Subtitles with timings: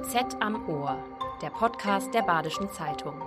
[0.00, 0.96] BZ am Ohr,
[1.42, 3.20] der Podcast der Badischen Zeitung.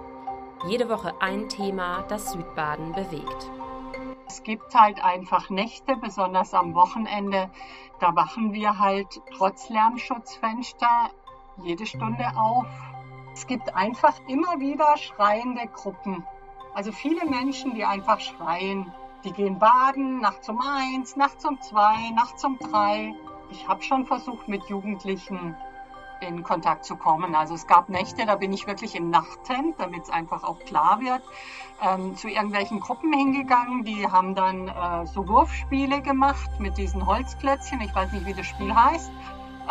[0.68, 3.52] Jede Woche ein Thema, das Südbaden bewegt.
[4.28, 7.52] Es gibt halt einfach Nächte, besonders am Wochenende,
[8.00, 11.12] da wachen wir halt trotz Lärmschutzfenster
[11.64, 12.66] jede Stunde auf.
[13.34, 16.26] Es gibt einfach immer wieder schreiende Gruppen.
[16.74, 18.92] Also viele Menschen, die einfach schreien.
[19.24, 23.14] Die gehen baden, nachts um eins, nachts um zwei, nachts um drei.
[23.52, 25.56] Ich habe schon versucht, mit Jugendlichen
[26.24, 27.36] in Kontakt zu kommen.
[27.36, 31.00] Also es gab Nächte, da bin ich wirklich im Nachthemd, damit es einfach auch klar
[31.02, 31.22] wird,
[31.82, 33.84] ähm, zu irgendwelchen Gruppen hingegangen.
[33.84, 37.82] Die haben dann äh, so Wurfspiele gemacht mit diesen Holzklötzchen.
[37.82, 39.12] Ich weiß nicht, wie das Spiel heißt.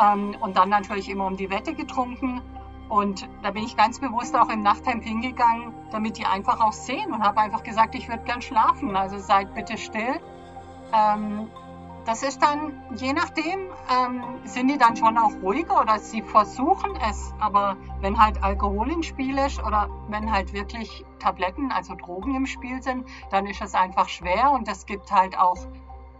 [0.00, 2.40] Ähm, und dann natürlich immer um die Wette getrunken.
[2.88, 7.12] Und da bin ich ganz bewusst auch im Nachthemd hingegangen, damit die einfach auch sehen
[7.12, 8.96] und habe einfach gesagt, ich würde gern schlafen.
[8.96, 10.20] Also seid bitte still.
[10.92, 11.48] Ähm,
[12.04, 16.96] das ist dann, je nachdem, ähm, sind die dann schon auch ruhiger oder sie versuchen
[17.08, 17.32] es.
[17.38, 22.46] Aber wenn halt Alkohol im Spiel ist oder wenn halt wirklich Tabletten, also Drogen im
[22.46, 24.50] Spiel sind, dann ist es einfach schwer.
[24.50, 25.58] Und es gibt halt auch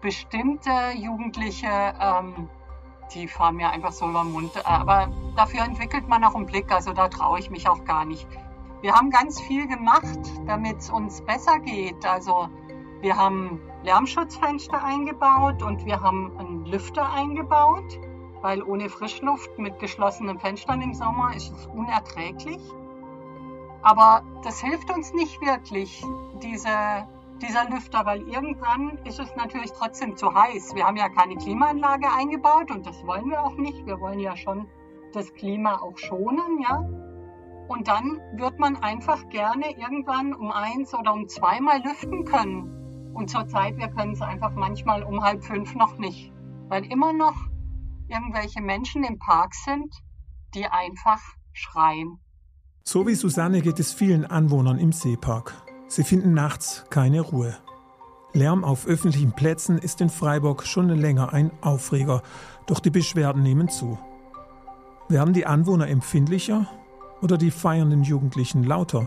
[0.01, 2.49] bestimmte Jugendliche, ähm,
[3.15, 4.53] die fahren mir einfach so über den Mund.
[4.65, 8.27] Aber dafür entwickelt man auch einen Blick, also da traue ich mich auch gar nicht.
[8.83, 12.05] Wir haben ganz viel gemacht, damit es uns besser geht.
[12.05, 12.49] Also
[13.01, 17.99] wir haben Lärmschutzfenster eingebaut und wir haben einen Lüfter eingebaut,
[18.41, 22.61] weil ohne Frischluft mit geschlossenen Fenstern im Sommer ist es unerträglich.
[23.83, 26.05] Aber das hilft uns nicht wirklich,
[26.43, 27.09] diese,
[27.41, 30.77] dieser Lüfter, weil irgendwann ist es natürlich trotzdem zu heiß.
[30.77, 33.85] Wir haben ja keine Klimaanlage eingebaut und das wollen wir auch nicht.
[33.85, 34.69] Wir wollen ja schon
[35.13, 36.89] das Klima auch schonen, ja.
[37.67, 42.82] Und dann wird man einfach gerne irgendwann um eins oder um zweimal lüften können.
[43.15, 46.33] Und zurzeit, wir können es einfach manchmal um halb fünf noch nicht,
[46.69, 47.37] weil immer noch
[48.09, 49.95] irgendwelche Menschen im Park sind,
[50.55, 51.21] die einfach
[51.53, 52.19] schreien.
[52.85, 55.55] So wie Susanne geht es vielen Anwohnern im Seepark.
[55.89, 57.57] Sie finden nachts keine Ruhe.
[58.33, 62.23] Lärm auf öffentlichen Plätzen ist in Freiburg schon länger ein Aufreger,
[62.67, 63.99] doch die Beschwerden nehmen zu.
[65.09, 66.67] Werden die Anwohner empfindlicher
[67.21, 69.07] oder die feiernden Jugendlichen lauter?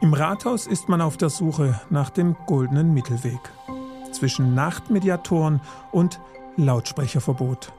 [0.00, 3.40] Im Rathaus ist man auf der Suche nach dem goldenen Mittelweg
[4.12, 6.20] zwischen Nachtmediatoren und
[6.56, 7.72] Lautsprecherverbot.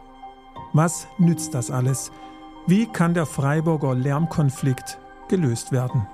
[0.74, 2.12] Was nützt das alles?
[2.66, 6.08] Wie kann der Freiburger Lärmkonflikt gelöst werden?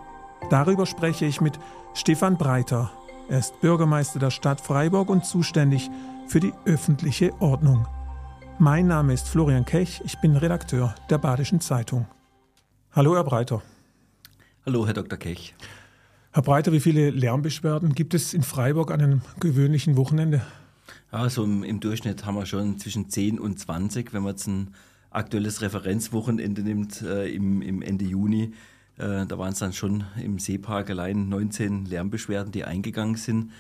[0.50, 1.58] Darüber spreche ich mit
[1.94, 2.92] Stefan Breiter.
[3.30, 5.90] Er ist Bürgermeister der Stadt Freiburg und zuständig
[6.28, 7.88] für die öffentliche Ordnung.
[8.60, 12.06] Mein Name ist Florian Kech, ich bin Redakteur der Badischen Zeitung.
[12.92, 13.62] Hallo, Herr Breiter.
[14.66, 15.18] Hallo, Herr Dr.
[15.18, 15.56] Kech.
[16.36, 20.42] Herr Breiter, wie viele Lärmbeschwerden gibt es in Freiburg an einem gewöhnlichen Wochenende?
[21.12, 24.74] Also im, Durchschnitt haben wir schon zwischen 10 und 20, wenn man jetzt ein
[25.12, 28.52] aktuelles Referenzwochenende nimmt äh, im, im, Ende Juni.
[28.98, 33.52] Äh, da waren es dann schon im Seepark allein 19 Lärmbeschwerden, die eingegangen sind.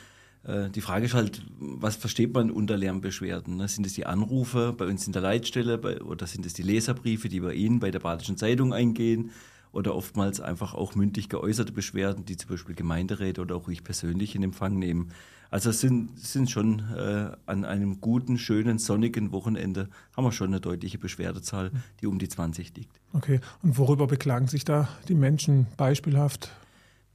[0.44, 3.56] Äh, die Frage ist halt, was versteht man unter Lärmbeschwerden?
[3.56, 3.67] Ne?
[3.67, 7.29] Sind es die Anrufe bei uns in der Leitstelle bei, oder sind es die Leserbriefe,
[7.29, 9.29] die bei Ihnen bei der Badischen Zeitung eingehen?
[9.73, 14.35] Oder oftmals einfach auch mündlich geäußerte Beschwerden, die zum Beispiel Gemeinderäte oder auch ich persönlich
[14.35, 15.09] in Empfang nehmen.
[15.50, 20.47] Also es sind, sind schon äh, an einem guten, schönen, sonnigen Wochenende haben wir schon
[20.47, 23.00] eine deutliche Beschwerdezahl, die um die 20 liegt.
[23.13, 26.50] Okay, und worüber beklagen sich da die Menschen beispielhaft?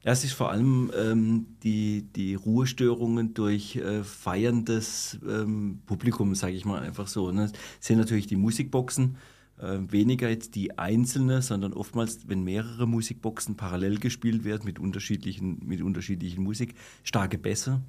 [0.03, 6.65] Das ist vor allem ähm, die, die Ruhestörungen durch äh, feierndes ähm, Publikum, sage ich
[6.65, 7.33] mal einfach so.
[7.33, 7.51] Ne?
[7.51, 9.17] Das sind natürlich die Musikboxen,
[9.59, 15.61] äh, weniger jetzt die einzelne, sondern oftmals, wenn mehrere Musikboxen parallel gespielt werden mit unterschiedlichen,
[15.67, 17.81] mit unterschiedlichen Musik, starke Bässe.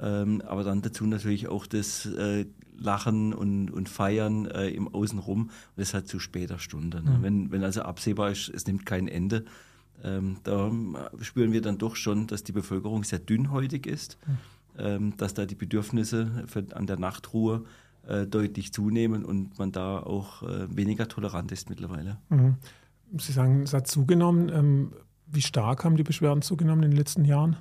[0.00, 2.46] Ähm, aber dann dazu natürlich auch das äh,
[2.78, 7.02] Lachen und, und Feiern äh, im Außenrum und das halt zu später Stunde.
[7.02, 7.18] Ne?
[7.18, 7.22] Mhm.
[7.22, 9.44] Wenn, wenn also absehbar ist, es nimmt kein Ende,
[10.02, 10.70] ähm, da
[11.20, 14.38] spüren wir dann doch schon, dass die Bevölkerung sehr dünnhäutig ist, mhm.
[14.78, 17.64] ähm, dass da die Bedürfnisse für, an der Nachtruhe
[18.06, 22.18] äh, deutlich zunehmen und man da auch äh, weniger tolerant ist mittlerweile.
[22.28, 22.56] Mhm.
[23.18, 24.48] Sie sagen, es hat zugenommen.
[24.48, 24.92] Ähm,
[25.26, 27.56] wie stark haben die Beschwerden zugenommen in den letzten Jahren?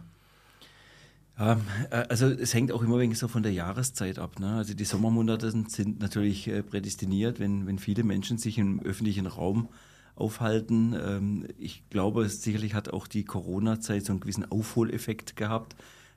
[1.37, 1.59] Ja,
[1.89, 4.39] äh, also es hängt auch immer ein wenig so von der Jahreszeit ab.
[4.39, 4.55] Ne?
[4.55, 9.69] Also die Sommermonate sind natürlich äh, prädestiniert, wenn, wenn viele Menschen sich im öffentlichen Raum
[10.15, 10.95] aufhalten.
[11.01, 15.75] Ähm, ich glaube, sicherlich hat auch die Corona-Zeit so einen gewissen Aufholeffekt gehabt.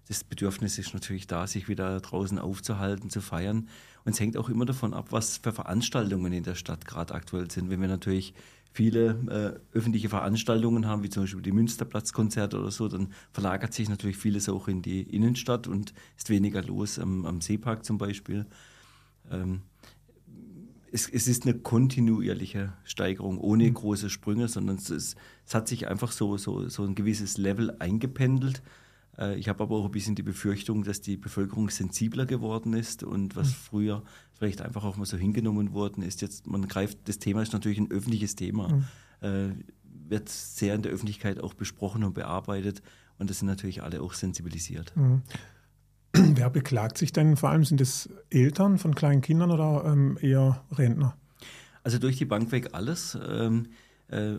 [0.08, 3.68] Das Bedürfnis ist natürlich da, sich wieder draußen aufzuhalten, zu feiern.
[4.04, 7.50] Und es hängt auch immer davon ab, was für Veranstaltungen in der Stadt gerade aktuell
[7.50, 7.70] sind.
[7.70, 8.34] Wenn wir natürlich
[8.72, 13.88] viele äh, öffentliche Veranstaltungen haben, wie zum Beispiel die Münsterplatzkonzerte oder so, dann verlagert sich
[13.88, 18.46] natürlich vieles auch in die Innenstadt und ist weniger los am, am Seepark zum Beispiel.
[19.30, 19.62] Ähm,
[20.90, 23.74] es, es, ist eine kontinuierliche Steigerung, ohne mhm.
[23.74, 25.16] große Sprünge, sondern es, ist,
[25.46, 28.62] es, hat sich einfach so, so, so ein gewisses Level eingependelt.
[29.18, 33.02] Äh, ich habe aber auch ein bisschen die Befürchtung, dass die Bevölkerung sensibler geworden ist
[33.02, 33.54] und was mhm.
[33.54, 34.02] früher
[34.34, 37.78] vielleicht einfach auch mal so hingenommen worden ist, jetzt man greift, das Thema ist natürlich
[37.78, 38.82] ein öffentliches Thema,
[39.20, 39.64] mhm.
[39.84, 42.82] wird sehr in der Öffentlichkeit auch besprochen und bearbeitet
[43.18, 44.92] und das sind natürlich alle auch sensibilisiert.
[44.96, 45.22] Mhm.
[46.12, 47.36] Wer beklagt sich denn?
[47.36, 51.16] Vor allem sind es Eltern von kleinen Kindern oder ähm, eher Rentner?
[51.84, 53.16] Also durch die Bank weg alles.
[53.28, 53.68] Ähm,
[54.08, 54.36] äh,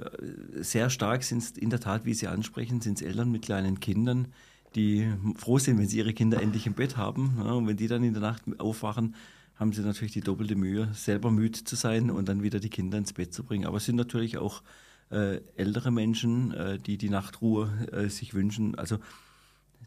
[0.62, 3.80] sehr stark sind es in der Tat, wie Sie ansprechen, sind es Eltern mit kleinen
[3.80, 4.28] Kindern,
[4.76, 7.38] die froh sind, wenn sie ihre Kinder endlich im Bett haben.
[7.38, 9.16] Ja, und wenn die dann in der Nacht aufwachen,
[9.56, 12.98] haben sie natürlich die doppelte Mühe, selber müde zu sein und dann wieder die Kinder
[12.98, 13.66] ins Bett zu bringen.
[13.66, 14.64] Aber es sind natürlich auch
[15.12, 18.76] äh, ältere Menschen, äh, die die Nachtruhe äh, sich wünschen.
[18.76, 18.98] Also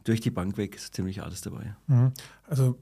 [0.04, 1.74] durch die Bank weg ist ziemlich alles dabei.
[1.88, 2.12] Mhm.
[2.46, 2.78] Also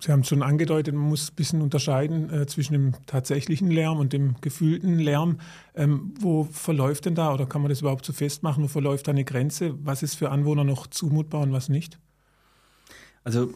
[0.00, 3.98] Sie haben es schon angedeutet, man muss ein bisschen unterscheiden äh, zwischen dem tatsächlichen Lärm
[3.98, 5.38] und dem gefühlten Lärm.
[5.74, 9.12] Ähm, wo verläuft denn da, oder kann man das überhaupt so festmachen, wo verläuft da
[9.12, 9.74] eine Grenze?
[9.84, 11.98] Was ist für Anwohner noch zumutbar und was nicht?
[13.24, 13.52] Also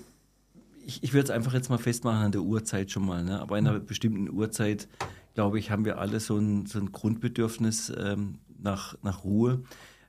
[0.86, 3.24] ich, ich würde es einfach jetzt mal festmachen an der Uhrzeit schon mal.
[3.24, 3.40] Ne?
[3.40, 3.86] Aber in einer mhm.
[3.86, 4.88] bestimmten Uhrzeit,
[5.34, 9.62] glaube ich, haben wir alle so ein, so ein Grundbedürfnis ähm, nach, nach Ruhe.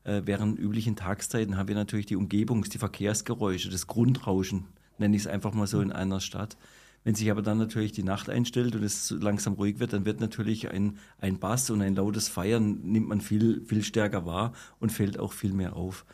[0.04, 4.66] Äh, während üblichen Tagszeiten haben wir natürlich die Umgebungs-, die Verkehrsgeräusche, das Grundrauschen,
[4.98, 6.58] nenne ich es einfach mal so in einer Stadt.
[7.04, 10.20] Wenn sich aber dann natürlich die Nacht einstellt und es langsam ruhig wird, dann wird
[10.20, 14.92] natürlich ein, ein Bass und ein lautes Feiern nimmt man viel, viel stärker wahr und
[14.92, 16.06] fällt auch viel mehr auf.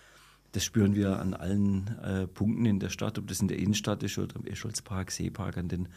[0.51, 4.03] Das spüren wir an allen äh, Punkten in der Stadt, ob das in der Innenstadt
[4.03, 5.87] ist oder im Escholzpark, Seepark, an den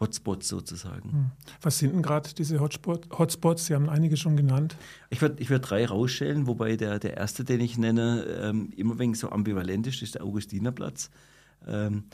[0.00, 1.12] Hotspots sozusagen.
[1.12, 1.30] Hm.
[1.62, 3.66] Was sind denn gerade diese Hotspot, Hotspots?
[3.66, 4.74] Sie haben einige schon genannt.
[5.10, 8.98] Ich würde ich würd drei rausstellen, wobei der, der erste, den ich nenne, ähm, immer
[8.98, 11.10] wegen so ambivalent ist, ist der Augustinerplatz.
[11.68, 12.04] Ähm,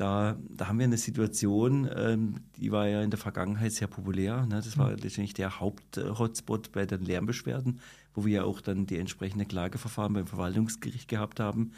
[0.00, 4.46] da, da haben wir eine Situation, ähm, die war ja in der Vergangenheit sehr populär.
[4.46, 4.56] Ne?
[4.56, 4.96] Das war hm.
[4.96, 7.80] letztendlich der Haupt-Hotspot bei den Lärmbeschwerden,
[8.14, 11.72] wo wir ja auch dann die entsprechende Klageverfahren beim Verwaltungsgericht gehabt haben.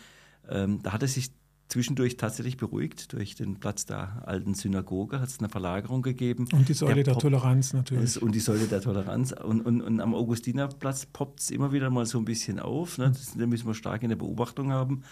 [0.48, 1.32] Ähm, da hat es sich
[1.66, 3.12] zwischendurch tatsächlich beruhigt.
[3.12, 6.46] Durch den Platz der alten Synagoge hat es eine Verlagerung gegeben.
[6.52, 8.22] Und die Säule der, der Toleranz natürlich.
[8.22, 9.32] Und die Säule der Toleranz.
[9.32, 12.98] Und, und, und am Augustinerplatz poppt es immer wieder mal so ein bisschen auf.
[12.98, 13.08] Ne?
[13.08, 15.02] Das, da müssen wir stark in der Beobachtung haben.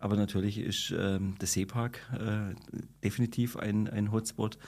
[0.00, 2.54] Aber natürlich ist ähm, der Seepark äh,
[3.04, 4.58] definitiv ein, ein Hotspot.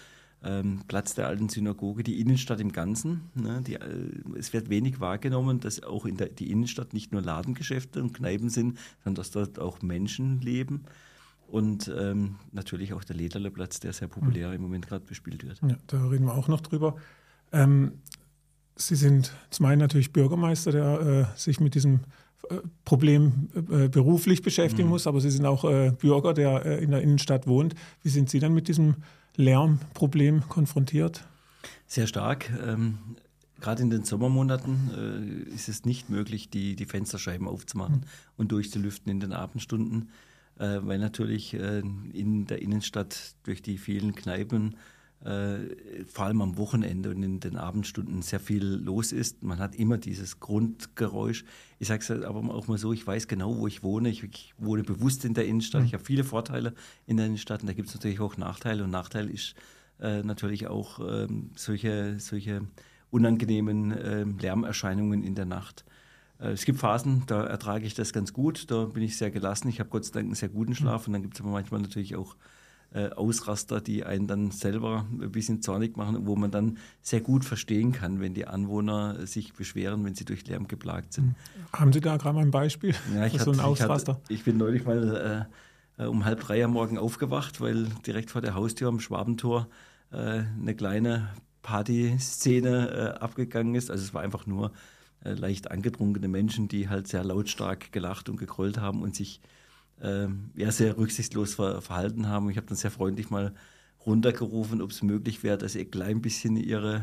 [0.44, 3.30] Ähm, Platz der alten Synagoge, die Innenstadt im Ganzen.
[3.34, 3.62] Ne?
[3.66, 8.02] Die, äh, es wird wenig wahrgenommen, dass auch in der die Innenstadt nicht nur Ladengeschäfte
[8.02, 10.82] und Kneipen sind, sondern dass dort auch Menschen leben.
[11.46, 14.54] Und ähm, natürlich auch der Lederleplatz, der sehr populär mhm.
[14.54, 15.60] im Moment gerade bespielt wird.
[15.62, 16.96] Ja, da reden wir auch noch drüber.
[17.52, 18.00] Ähm,
[18.74, 22.00] Sie sind zum einen natürlich Bürgermeister, der äh, sich mit diesem
[22.84, 24.90] Problem äh, beruflich beschäftigen mhm.
[24.90, 27.74] muss, aber Sie sind auch äh, Bürger, der äh, in der Innenstadt wohnt.
[28.02, 28.96] Wie sind Sie dann mit diesem
[29.36, 31.24] Lärmproblem konfrontiert?
[31.86, 32.50] Sehr stark.
[32.66, 32.98] Ähm,
[33.60, 38.06] Gerade in den Sommermonaten äh, ist es nicht möglich, die, die Fensterscheiben aufzumachen mhm.
[38.36, 40.08] und durchzulüften in den Abendstunden
[40.58, 41.80] äh, weil natürlich äh,
[42.12, 44.76] in der Innenstadt durch die vielen Kneipen
[45.24, 49.42] äh, vor allem am Wochenende und in den Abendstunden sehr viel los ist.
[49.42, 51.44] Man hat immer dieses Grundgeräusch.
[51.78, 54.08] Ich sage es halt aber auch mal so, ich weiß genau, wo ich wohne.
[54.08, 55.82] Ich, ich wohne bewusst in der Innenstadt.
[55.82, 55.86] Mhm.
[55.86, 56.74] Ich habe viele Vorteile
[57.06, 58.84] in der Innenstadt und da gibt es natürlich auch Nachteile.
[58.84, 59.54] Und Nachteil ist
[60.00, 62.62] äh, natürlich auch ähm, solche, solche
[63.10, 65.84] unangenehmen äh, Lärmerscheinungen in der Nacht.
[66.40, 69.68] Äh, es gibt Phasen, da ertrage ich das ganz gut, da bin ich sehr gelassen.
[69.68, 71.80] Ich habe Gott sei Dank einen sehr guten Schlaf und dann gibt es aber manchmal
[71.80, 72.36] natürlich auch
[72.94, 77.44] äh, Ausraster, die einen dann selber ein bisschen zornig machen, wo man dann sehr gut
[77.44, 81.34] verstehen kann, wenn die Anwohner sich beschweren, wenn sie durch Lärm geplagt sind.
[81.72, 84.12] Haben Sie da gerade mal ein Beispiel ja, ich für so ein Ausraster?
[84.12, 85.48] Ich, hatte, ich, bin neulich mal
[85.98, 89.68] äh, um halb drei am Morgen aufgewacht, weil direkt vor der Haustür am Schwabentor
[90.10, 91.28] äh, eine kleine
[91.62, 93.90] Partyszene äh, abgegangen ist.
[93.90, 94.72] Also es war einfach nur
[95.24, 99.40] äh, leicht angetrunkene Menschen, die halt sehr lautstark gelacht und gegrollt haben und sich
[100.00, 102.50] äh, ja, sehr rücksichtslos ver verhalten haben.
[102.50, 103.54] Ich habe dann sehr freundlich mal
[104.06, 107.02] runtergerufen, ob es möglich wäre, dass ein klein bisschen ihre,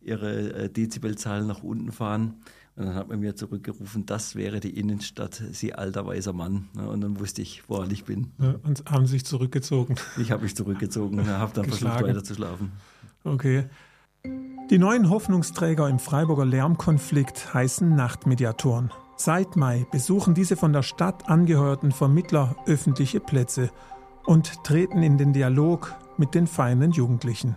[0.00, 2.40] ihre äh, Dezibelzahlen nach unten fahren.
[2.74, 6.68] Und dann hat man mir zurückgerufen, das wäre die Innenstadt, Sie alter weißer Mann.
[6.74, 8.32] Und dann wusste ich, woran ich bin.
[8.62, 9.96] Und haben sich zurückgezogen.
[10.16, 12.72] Ich habe mich zurückgezogen habe dann versucht, weiter zu schlafen.
[13.24, 13.66] Okay.
[14.70, 18.90] Die neuen Hoffnungsträger im Freiburger Lärmkonflikt heißen Nachtmediatoren.
[19.24, 23.70] Seit Mai besuchen diese von der Stadt angehörten Vermittler öffentliche Plätze
[24.26, 27.56] und treten in den Dialog mit den feinen Jugendlichen.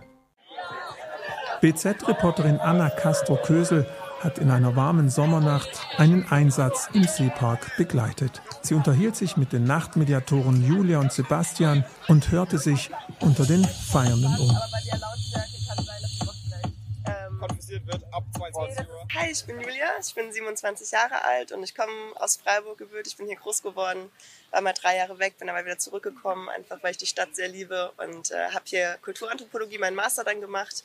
[1.60, 3.84] BZ-Reporterin Anna Castro-Kösel
[4.20, 8.42] hat in einer warmen Sommernacht einen Einsatz im Seepark begleitet.
[8.62, 14.36] Sie unterhielt sich mit den Nachtmediatoren Julia und Sebastian und hörte sich unter den Feiernden
[14.38, 14.56] um.
[17.84, 19.06] Wird ab 22 Uhr.
[19.14, 23.12] Hi, ich bin Julia, ich bin 27 Jahre alt und ich komme aus Freiburg gebürtig.
[23.12, 24.10] Ich bin hier groß geworden,
[24.50, 27.48] war mal drei Jahre weg, bin aber wieder zurückgekommen, einfach weil ich die Stadt sehr
[27.48, 30.84] liebe und äh, habe hier Kulturanthropologie, meinen Master dann gemacht.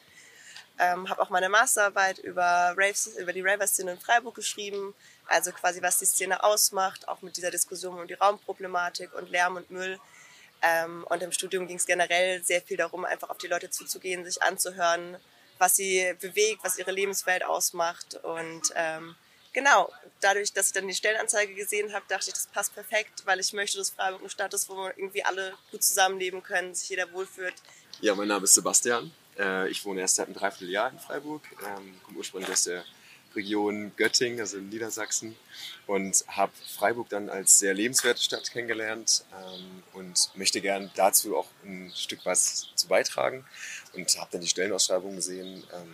[0.80, 4.96] Ähm, habe auch meine Masterarbeit über, Raves, über die Raver-Szene in Freiburg geschrieben,
[5.28, 9.58] also quasi was die Szene ausmacht, auch mit dieser Diskussion um die Raumproblematik und Lärm
[9.58, 10.00] und Müll.
[10.62, 14.24] Ähm, und im Studium ging es generell sehr viel darum, einfach auf die Leute zuzugehen,
[14.26, 15.18] sich anzuhören,
[15.62, 18.16] was sie bewegt, was ihre Lebenswelt ausmacht.
[18.24, 19.16] Und ähm,
[19.54, 23.40] genau, dadurch, dass ich dann die Stellenanzeige gesehen habe, dachte ich, das passt perfekt, weil
[23.40, 27.14] ich möchte, dass Freiburg eine Stadt ist, wo irgendwie alle gut zusammenleben können, sich jeder
[27.14, 27.54] wohlfühlt.
[28.02, 29.14] Ja, mein Name ist Sebastian.
[29.38, 32.84] Äh, ich wohne erst seit einem Dreivierteljahr in Freiburg, ähm, komme ursprünglich aus der
[33.36, 35.36] Region Göttingen, also in Niedersachsen,
[35.88, 41.48] und habe Freiburg dann als sehr lebenswerte Stadt kennengelernt ähm, und möchte gern dazu auch
[41.64, 43.46] ein Stück was zu beitragen
[43.94, 45.94] und habe dann die Stellenausschreibung gesehen, ähm,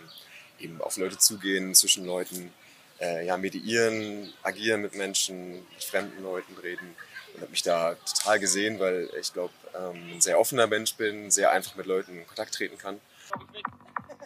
[0.58, 2.52] eben auf Leute zugehen, zwischen Leuten,
[3.00, 6.96] äh, ja, mediieren, agieren mit Menschen, mit fremden Leuten reden
[7.34, 11.30] und habe mich da total gesehen, weil ich glaube, ähm, ein sehr offener Mensch bin,
[11.30, 13.00] sehr einfach mit Leuten in Kontakt treten kann.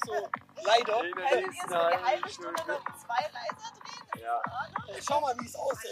[0.04, 0.12] So,
[0.64, 0.96] leider.
[0.96, 4.22] Also, ihr so eine halbe Stunde noch zwei leiser drehen?
[4.22, 4.42] Ja.
[5.06, 5.90] Schau mal, wie es aussieht.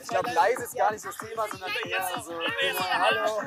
[0.00, 2.32] Ich glaube, leise ist gar nicht das Thema, sondern eher so,
[2.92, 3.42] hallo.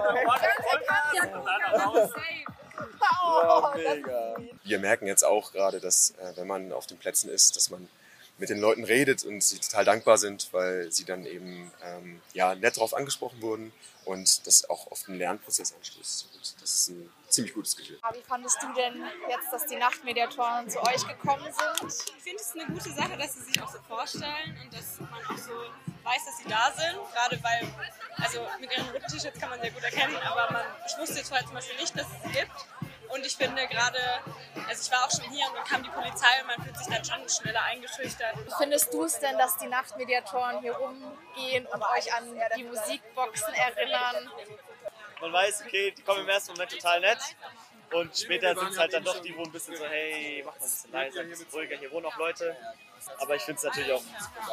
[3.02, 4.36] Ja, mega.
[4.64, 7.90] Wir merken jetzt auch gerade, dass äh, wenn man auf den Plätzen ist, dass man
[8.38, 12.56] mit den Leuten redet und sie total dankbar sind, weil sie dann eben ähm, ja,
[12.56, 13.72] nett darauf angesprochen wurden
[14.06, 16.30] und das auch auf den Lernprozess anstößt.
[16.34, 18.00] Und das ist ein ziemlich gutes Gefühl.
[18.14, 21.94] Wie fandest du denn jetzt, dass die Nachtmediatoren zu euch gekommen sind?
[22.16, 25.26] Ich finde es eine gute Sache, dass sie sich auch so vorstellen und dass man
[25.26, 25.54] auch so
[26.04, 27.00] weiß, dass sie da sind.
[27.14, 27.74] Gerade weil,
[28.18, 31.32] also mit ihren roten T-Shirts kann man sehr gut erkennen, aber man, ich wusste jetzt
[31.32, 32.52] halt zum Beispiel nicht, dass es sie gibt.
[33.14, 34.00] Und ich finde gerade,
[34.68, 36.88] also ich war auch schon hier und dann kam die Polizei und man fühlt sich
[36.88, 38.36] dann schon schneller eingeschüchtert.
[38.44, 42.24] Wie findest du es denn, dass die Nachtmediatoren hier rumgehen und euch an
[42.58, 44.32] die Musikboxen erinnern?
[45.22, 47.20] Man weiß, okay, die kommen im ersten Moment total nett.
[47.94, 50.66] Und später sind es halt dann doch die, wo ein bisschen so, hey, mach mal
[50.66, 52.56] ein bisschen leiser, ein bisschen ruhiger, hier wohnen auch Leute.
[53.20, 54.04] Aber ich finde es natürlich auch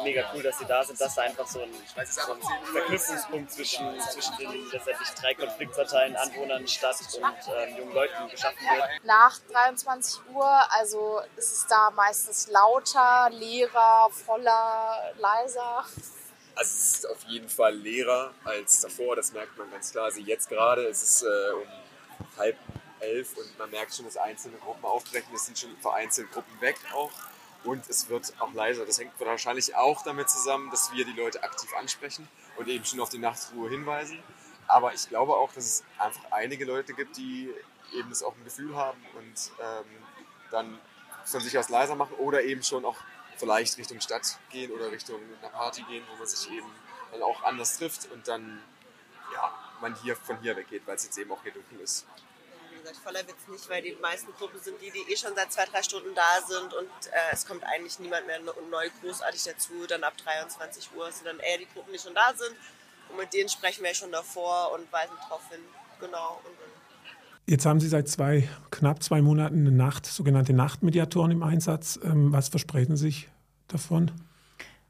[0.03, 1.69] mega cool, dass sie da sind, dass da einfach so ein,
[2.05, 2.41] so ein
[2.73, 8.83] Verknüpfungspunkt zwischen, zwischen den letztendlich drei Konfliktparteien, Anwohnern, Stadt und ähm, jungen Leuten geschaffen wird.
[9.03, 15.85] Nach 23 Uhr, also ist es da meistens lauter, leerer, voller, leiser?
[16.55, 20.05] Also es ist auf jeden Fall leerer als davor, das merkt man ganz klar.
[20.05, 21.67] Also jetzt gerade ist es äh, um
[22.37, 22.57] halb
[23.01, 25.33] elf und man merkt schon, dass einzelne Gruppen aufbrechen.
[25.33, 27.11] Es sind schon vereinzelt Gruppen weg auch
[27.63, 28.85] und es wird auch leiser.
[28.85, 32.27] Das hängt wahrscheinlich auch damit zusammen, dass wir die Leute aktiv ansprechen
[32.57, 34.21] und eben schon auf die Nachtruhe hinweisen.
[34.67, 37.53] Aber ich glaube auch, dass es einfach einige Leute gibt, die
[37.93, 39.85] eben das auch ein Gefühl haben und ähm,
[40.49, 40.79] dann
[41.25, 42.97] von sich aus leiser machen oder eben schon auch
[43.37, 46.67] vielleicht Richtung Stadt gehen oder Richtung einer Party gehen, wo man sich eben
[47.11, 48.61] dann auch anders trifft und dann
[49.33, 52.05] ja, man hier von hier weggeht, weil es jetzt eben auch hier dunkel ist.
[52.81, 55.65] Gesagt, voller Witz nicht, weil die meisten Gruppen sind die, die eh schon seit zwei,
[55.65, 59.73] drei Stunden da sind und äh, es kommt eigentlich niemand mehr neu großartig dazu.
[59.87, 62.55] Dann ab 23 Uhr sind dann eher die Gruppen, die schon da sind
[63.09, 65.61] und mit denen sprechen wir schon davor und weisen darauf hin.
[65.99, 66.41] Genau.
[66.43, 66.55] Und,
[67.47, 71.99] Jetzt haben Sie seit zwei, knapp zwei Monaten eine Nacht, sogenannte Nachtmediatoren im Einsatz.
[72.03, 73.29] Ähm, was versprechen Sie sich
[73.67, 74.11] davon?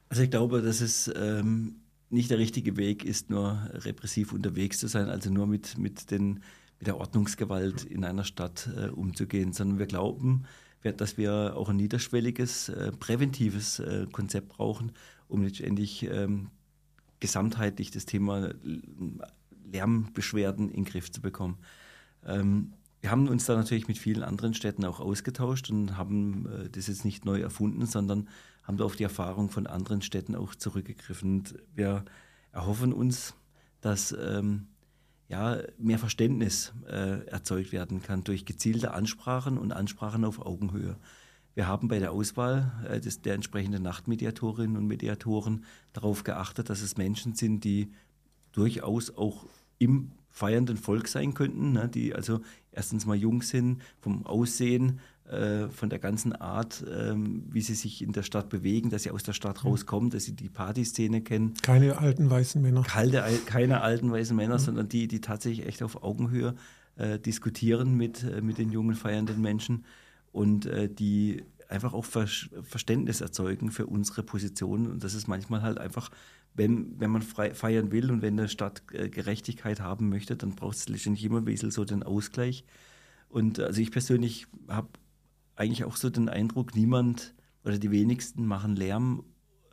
[0.09, 4.87] Also ich glaube, dass es ähm, nicht der richtige Weg ist, nur repressiv unterwegs zu
[4.87, 6.43] sein, also nur mit, mit, den,
[6.81, 10.45] mit der Ordnungsgewalt in einer Stadt äh, umzugehen, sondern wir glauben,
[10.81, 14.91] dass wir auch ein niederschwelliges, äh, präventives äh, Konzept brauchen,
[15.27, 16.49] um letztendlich ähm,
[17.19, 18.49] gesamtheitlich das Thema
[19.71, 21.59] Lärmbeschwerden in den Griff zu bekommen.
[22.25, 26.69] Ähm, wir haben uns da natürlich mit vielen anderen Städten auch ausgetauscht und haben äh,
[26.71, 28.27] das jetzt nicht neu erfunden, sondern
[28.63, 31.41] haben da auf die Erfahrung von anderen Städten auch zurückgegriffen.
[31.41, 32.05] Und wir
[32.53, 33.35] erhoffen uns,
[33.81, 34.65] dass ähm,
[35.31, 40.97] ja, mehr Verständnis äh, erzeugt werden kann durch gezielte Ansprachen und Ansprachen auf Augenhöhe.
[41.55, 46.81] Wir haben bei der Auswahl äh, des, der entsprechenden Nachtmediatorinnen und Mediatoren darauf geachtet, dass
[46.81, 47.93] es Menschen sind, die
[48.51, 49.45] durchaus auch
[49.79, 52.41] im feiernden Volk sein könnten, ne, die also
[52.73, 54.99] erstens mal jung sind, vom Aussehen,
[55.31, 59.11] äh, von der ganzen Art, ähm, wie sie sich in der Stadt bewegen, dass sie
[59.11, 61.53] aus der Stadt rauskommen, dass sie die Partyszene kennen.
[61.61, 62.83] Keine alten weißen Männer.
[62.83, 64.63] Kalte, keine alten weißen Männer, mhm.
[64.63, 66.55] sondern die, die tatsächlich echt auf Augenhöhe
[66.97, 69.85] äh, diskutieren mit, äh, mit den jungen feiernden Menschen
[70.31, 72.27] und äh, die einfach auch Ver
[72.61, 74.87] Verständnis erzeugen für unsere Position.
[74.87, 76.11] Und das ist manchmal halt einfach
[76.53, 80.55] wenn, wenn man frei, feiern will und wenn eine Stadt äh, Gerechtigkeit haben möchte, dann
[80.55, 82.65] braucht es letztendlich immer ein bisschen so den Ausgleich.
[83.29, 84.89] Und also ich persönlich habe
[85.61, 89.23] eigentlich auch so den Eindruck, niemand oder die wenigsten machen Lärm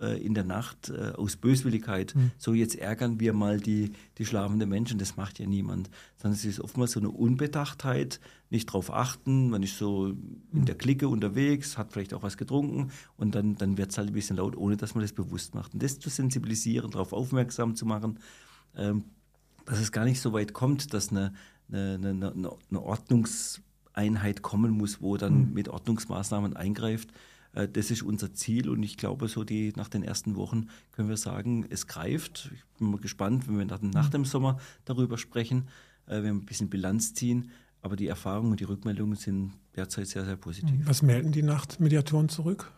[0.00, 2.14] äh, in der Nacht äh, aus Böswilligkeit.
[2.14, 2.30] Mhm.
[2.37, 4.99] So jetzt ärgern wir mal die, die schlafenden Menschen.
[4.99, 5.88] Das macht ja niemand.
[6.16, 9.49] Sondern es ist oftmals so eine Unbedachtheit, nicht drauf achten.
[9.50, 10.14] Man ist so
[10.52, 14.09] in der Clique unterwegs, hat vielleicht auch was getrunken und dann, dann wird es halt
[14.09, 15.73] ein bisschen laut, ohne dass man das bewusst macht.
[15.75, 18.18] Und das zu sensibilisieren, darauf aufmerksam zu machen,
[18.76, 19.04] ähm,
[19.64, 21.33] dass es gar nicht so weit kommt, dass eine,
[21.71, 22.80] eine, eine, eine eine
[23.99, 25.55] Ordnungseinheit kommen muss, wo dann Mhm.
[25.55, 27.09] mit Ordnungsmaßnahmen eingreift.
[27.55, 31.09] Äh, Das ist unser Ziel und ich glaube, so die nach den ersten Wochen können
[31.09, 32.50] wir sagen, es greift.
[32.55, 35.67] Ich bin mal gespannt, wenn wir nach, nach dem Sommer darüber sprechen,
[36.07, 37.50] äh, wenn wir ein bisschen Bilanz ziehen.
[37.81, 40.75] Aber die Erfahrungen und die Rückmeldungen sind derzeit sehr, sehr positiv.
[40.85, 42.71] Was melden die Nachtmediatoren zurück?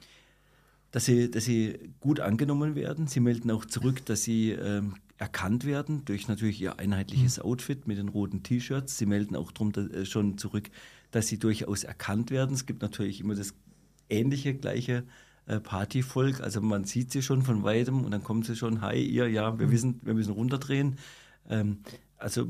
[0.93, 3.07] dass sie, dass sie gut angenommen werden.
[3.07, 7.97] Sie melden auch zurück, dass sie ähm, erkannt werden durch natürlich ihr einheitliches Outfit mit
[7.97, 8.99] den roten T-Shirts.
[8.99, 10.69] Sie melden auch drum, äh, schon zurück,
[11.11, 12.55] dass sie durchaus erkannt werden.
[12.55, 13.55] Es gibt natürlich immer das
[14.09, 15.05] ähnliche, gleiche
[15.47, 16.41] äh, Partyvolk.
[16.41, 19.59] Also man sieht sie schon von weitem und dann kommen sie schon, hi, ihr, ja,
[19.59, 19.71] wir Mhm.
[19.73, 20.97] wissen, wir müssen runterdrehen.
[21.49, 21.79] Ähm,
[22.19, 22.47] also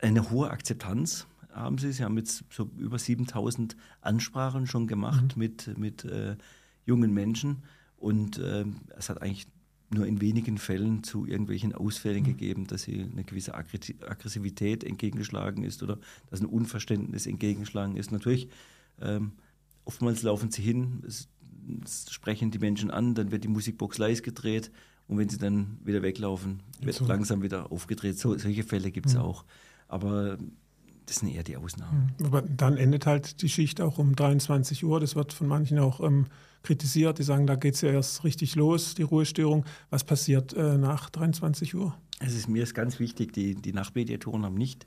[0.00, 1.92] eine hohe Akzeptanz haben sie.
[1.92, 6.36] Sie haben jetzt so über 7000 Ansprachen schon gemacht mit, mit äh,
[6.84, 7.62] jungen Menschen
[7.96, 9.46] und ähm, es hat eigentlich
[9.94, 15.64] nur in wenigen Fällen zu irgendwelchen Ausfällen gegeben, dass sie eine gewisse Aggressi- Aggressivität entgegengeschlagen
[15.64, 15.98] ist oder
[16.30, 18.12] dass ein Unverständnis entgegengeschlagen ist.
[18.12, 18.48] Natürlich,
[19.00, 19.32] ähm,
[19.84, 21.28] oftmals laufen sie hin, es,
[21.84, 24.70] es sprechen die Menschen an, dann wird die Musikbox leise gedreht
[25.08, 27.06] und wenn sie dann wieder weglaufen, wird So.
[27.06, 28.18] langsam wieder aufgedreht.
[28.18, 29.20] So, solche Fälle gibt es Mhm.
[29.20, 29.44] auch.
[29.88, 30.38] Aber
[31.06, 32.12] das sind eher die Ausnahmen.
[32.22, 35.00] Aber dann endet halt die Schicht auch um 23 Uhr.
[35.00, 36.26] Das wird von manchen auch ähm,
[36.62, 37.18] kritisiert.
[37.18, 39.64] Die sagen, da geht es ja erst richtig los, die Ruhestörung.
[39.90, 41.94] Was passiert äh, nach 23 Uhr?
[42.20, 44.86] Es ist mir ist ganz wichtig, die, die Nachtmediatoren haben nicht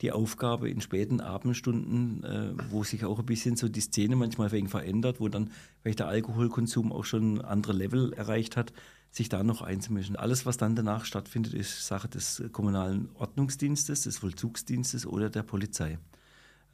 [0.00, 4.50] die Aufgabe in späten Abendstunden, äh, wo sich auch ein bisschen so die Szene manchmal
[4.50, 5.50] wegen verändert, wo dann
[5.80, 8.72] vielleicht der Alkoholkonsum auch schon andere Level erreicht hat,
[9.12, 10.16] sich da noch einzumischen.
[10.16, 15.98] Alles, was dann danach stattfindet, ist Sache des kommunalen Ordnungsdienstes, des Vollzugsdienstes oder der Polizei.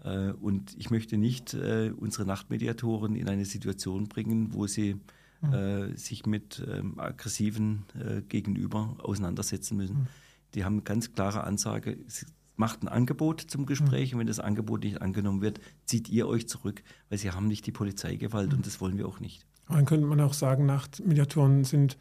[0.05, 4.97] Äh, Und ich möchte nicht äh, unsere Nachtmediatoren in eine Situation bringen, wo sie
[5.41, 5.53] Mhm.
[5.53, 7.85] äh, sich mit ähm, aggressiven
[8.29, 9.97] Gegenüber auseinandersetzen müssen.
[10.01, 10.07] Mhm.
[10.55, 14.15] Die haben eine ganz klare Ansage, sie macht ein Angebot zum Gespräch Mhm.
[14.17, 17.67] und wenn das Angebot nicht angenommen wird, zieht ihr euch zurück, weil sie haben nicht
[17.67, 18.57] die Polizeigewalt Mhm.
[18.57, 19.47] und das wollen wir auch nicht.
[19.69, 21.97] Dann könnte man auch sagen, Nachtmediatoren sind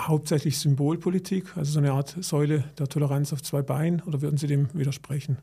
[0.00, 4.00] hauptsächlich Symbolpolitik, also so eine Art Säule der Toleranz auf zwei Beinen.
[4.02, 5.38] Oder würden Sie dem widersprechen?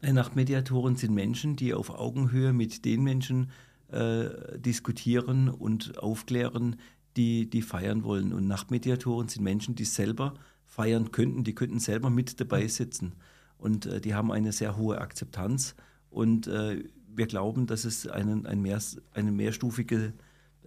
[0.00, 3.50] Nachtmediatoren sind Menschen, die auf Augenhöhe mit den Menschen
[3.90, 6.76] äh, diskutieren und aufklären,
[7.16, 8.32] die, die feiern wollen.
[8.32, 10.34] Und Nachtmediatoren sind Menschen, die selber
[10.66, 13.14] feiern könnten, die könnten selber mit dabei sitzen.
[13.56, 15.74] Und äh, die haben eine sehr hohe Akzeptanz.
[16.10, 18.78] Und äh, wir glauben, dass es einen, ein mehr,
[19.12, 20.12] eine mehrstufige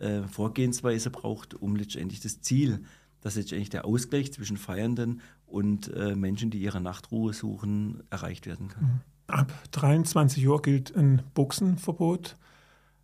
[0.02, 2.84] äh, Vorgehensweise braucht, um letztendlich das Ziel,
[3.22, 8.70] dass letztendlich der Ausgleich zwischen Feiernden und äh, Menschen, die ihre Nachtruhe suchen, erreicht werden
[8.70, 9.02] kann.
[9.28, 12.38] Ab 23 Uhr gilt ein Buchsenverbot.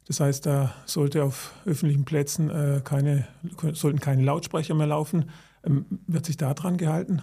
[0.07, 3.27] Das heißt, da sollte auf öffentlichen Plätzen äh, keine,
[3.73, 5.29] sollten keine Lautsprecher mehr laufen.
[5.63, 7.21] Ähm, wird sich da dran gehalten?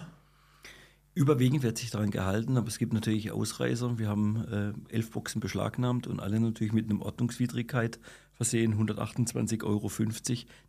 [1.15, 3.97] Überwiegend wird sich daran gehalten, aber es gibt natürlich Ausreißer.
[3.97, 7.99] Wir haben äh, elf Boxen beschlagnahmt und alle natürlich mit einem Ordnungswidrigkeit
[8.35, 9.89] versehen, 128,50 Euro,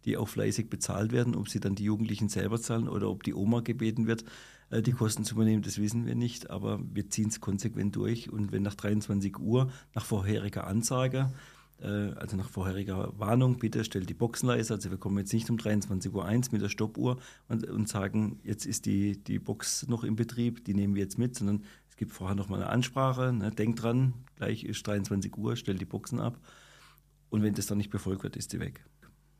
[0.05, 1.35] die auch fleißig bezahlt werden.
[1.35, 4.25] Ob sie dann die Jugendlichen selber zahlen oder ob die Oma gebeten wird,
[4.71, 6.51] äh, die Kosten zu übernehmen, das wissen wir nicht.
[6.51, 8.33] Aber wir ziehen es konsequent durch.
[8.33, 11.33] Und wenn nach 23 Uhr, nach vorheriger Ansage,
[11.81, 14.75] äh, also nach vorheriger Warnung, bitte stellt die Boxen leise.
[14.75, 18.67] Also wir kommen jetzt nicht um 23.01 Uhr mit der Stoppuhr und, und sagen, jetzt
[18.67, 22.13] ist die, die Box noch im Betrieb, die nehmen wir jetzt mit, sondern es gibt
[22.13, 26.21] vorher noch mal eine Ansprache, ne, denkt dran, gleich ist 23 Uhr, stellt die Boxen
[26.21, 26.39] ab.
[27.37, 28.83] Und wenn das dann nicht befolgt wird, ist sie weg.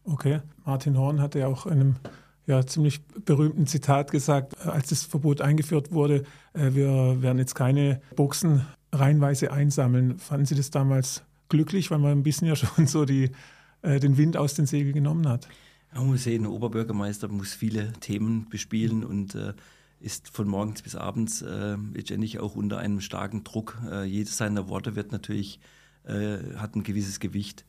[0.05, 0.41] Okay.
[0.67, 1.97] Martin Horn hatte ja auch in einem
[2.47, 7.55] ja, ziemlich berühmten Zitat gesagt, äh, als das Verbot eingeführt wurde, äh, wir werden jetzt
[7.55, 10.19] keine Boxen reihenweise einsammeln.
[10.19, 13.31] Fanden Sie das damals glücklich, weil man ein bisschen ja schon so die,
[13.81, 15.49] äh, den Wind aus den Segeln genommen hat?
[15.95, 19.55] Man muss sehen, ein Oberbürgermeister muss viele Themen bespielen und äh,
[19.99, 21.43] ist von morgens bis abends
[21.95, 23.79] letztendlich auch unter einem starken Druck.
[24.05, 25.59] Jedes seiner Worte wird natürlich,
[26.05, 27.65] hat ein gewisses Gewicht.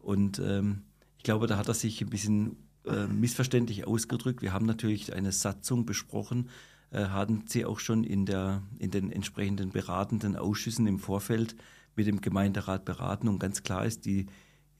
[0.00, 0.82] Und ähm,
[1.18, 4.42] ich glaube, da hat er sich ein bisschen äh, missverständlich ausgedrückt.
[4.42, 6.48] Wir haben natürlich eine Satzung besprochen,
[6.90, 11.56] äh, hatten sie auch schon in, der, in den entsprechenden beratenden Ausschüssen im Vorfeld
[11.94, 13.28] mit dem Gemeinderat beraten.
[13.28, 14.26] Und ganz klar ist, die,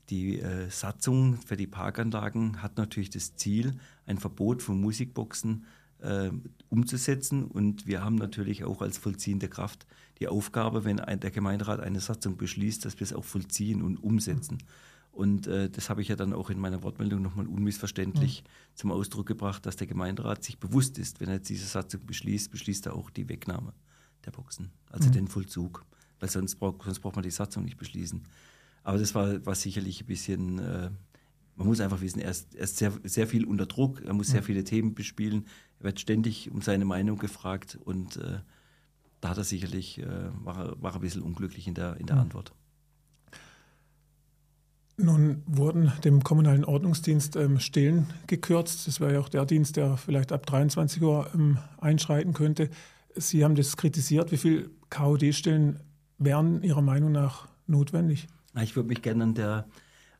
[0.08, 3.74] die äh, Satzung für die Parkanlagen hat natürlich das Ziel,
[4.06, 5.66] ein Verbot von Musikboxen
[6.00, 6.30] äh,
[6.68, 7.44] umzusetzen.
[7.44, 9.86] Und wir haben natürlich auch als vollziehende Kraft
[10.18, 13.98] die Aufgabe, wenn ein, der Gemeinderat eine Satzung beschließt, dass wir es auch vollziehen und
[13.98, 14.58] umsetzen.
[15.12, 18.76] Und äh, das habe ich ja dann auch in meiner Wortmeldung nochmal unmissverständlich mhm.
[18.76, 22.50] zum Ausdruck gebracht, dass der Gemeinderat sich bewusst ist, wenn er jetzt diese Satzung beschließt,
[22.50, 23.72] beschließt er auch die Wegnahme
[24.24, 25.12] der Boxen, also mhm.
[25.12, 25.84] den Vollzug.
[26.20, 28.22] Weil sonst, brauch, sonst braucht man die Satzung nicht beschließen.
[28.82, 30.90] Aber das war, war sicherlich ein bisschen, äh,
[31.56, 34.28] man muss einfach wissen, er ist, er ist sehr, sehr viel unter Druck, er muss
[34.28, 34.32] mhm.
[34.32, 35.46] sehr viele Themen bespielen,
[35.80, 38.40] er wird ständig um seine Meinung gefragt und äh,
[39.20, 42.22] da hat er sicherlich, äh, war, war ein bisschen unglücklich in der, in der mhm.
[42.22, 42.54] Antwort.
[45.02, 48.86] Nun wurden dem kommunalen Ordnungsdienst ähm, Stellen gekürzt.
[48.86, 52.68] Das wäre ja auch der Dienst, der vielleicht ab 23 Uhr ähm, einschreiten könnte.
[53.14, 54.30] Sie haben das kritisiert.
[54.30, 55.80] Wie viele KOD-Stellen
[56.18, 58.28] wären Ihrer Meinung nach notwendig?
[58.62, 59.66] Ich würde mich gerne an der,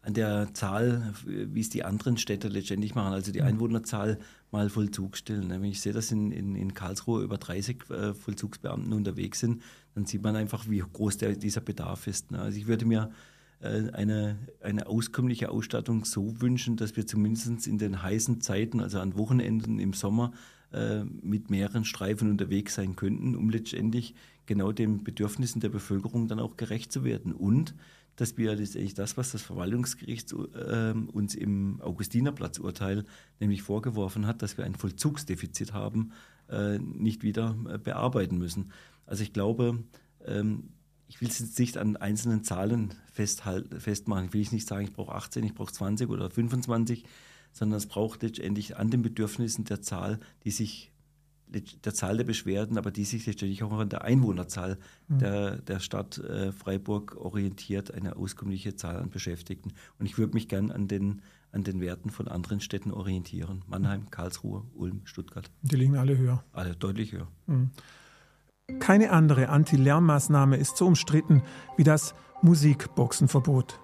[0.02, 4.18] an der Zahl, wie es die anderen Städte letztendlich machen, also die Einwohnerzahl
[4.50, 5.50] mal Vollzug stellen.
[5.50, 9.62] Wenn ich sehe, dass in, in, in Karlsruhe über 30 äh, Vollzugsbeamten unterwegs sind,
[9.94, 12.32] dann sieht man einfach, wie groß der, dieser Bedarf ist.
[12.32, 13.10] Also ich würde mir
[13.62, 19.16] eine, eine auskömmliche Ausstattung so wünschen, dass wir zumindest in den heißen Zeiten, also an
[19.16, 20.32] Wochenenden im Sommer,
[20.72, 24.14] äh, mit mehreren Streifen unterwegs sein könnten, um letztendlich
[24.46, 27.32] genau den Bedürfnissen der Bevölkerung dann auch gerecht zu werden.
[27.32, 27.74] Und
[28.14, 33.04] dass wir letztendlich das, was das Verwaltungsgericht äh, uns im Augustinerplatzurteil
[33.40, 36.12] nämlich vorgeworfen hat, dass wir ein Vollzugsdefizit haben,
[36.48, 38.70] äh, nicht wieder äh, bearbeiten müssen.
[39.06, 39.82] Also ich glaube,
[40.24, 40.68] ähm,
[41.10, 44.26] ich will es jetzt nicht an einzelnen Zahlen festmachen.
[44.26, 47.04] Ich will nicht sagen, ich brauche 18, ich brauche 20 oder 25,
[47.52, 50.92] sondern es braucht letztendlich an den Bedürfnissen der Zahl, die sich
[51.48, 55.18] der Zahl der Beschwerden, aber die sich letztendlich auch an der Einwohnerzahl mhm.
[55.18, 59.72] der, der Stadt äh, Freiburg orientiert, eine auskömmliche Zahl an Beschäftigten.
[59.98, 63.64] Und ich würde mich gern an den, an den Werten von anderen Städten orientieren.
[63.66, 65.50] Mannheim, Karlsruhe, Ulm, Stuttgart.
[65.62, 66.44] Die liegen alle höher.
[66.52, 67.26] Alle deutlich höher.
[67.48, 67.72] Mhm.
[68.78, 71.42] Keine andere Anti-Lärmmaßnahme ist so umstritten
[71.76, 73.80] wie das Musikboxenverbot.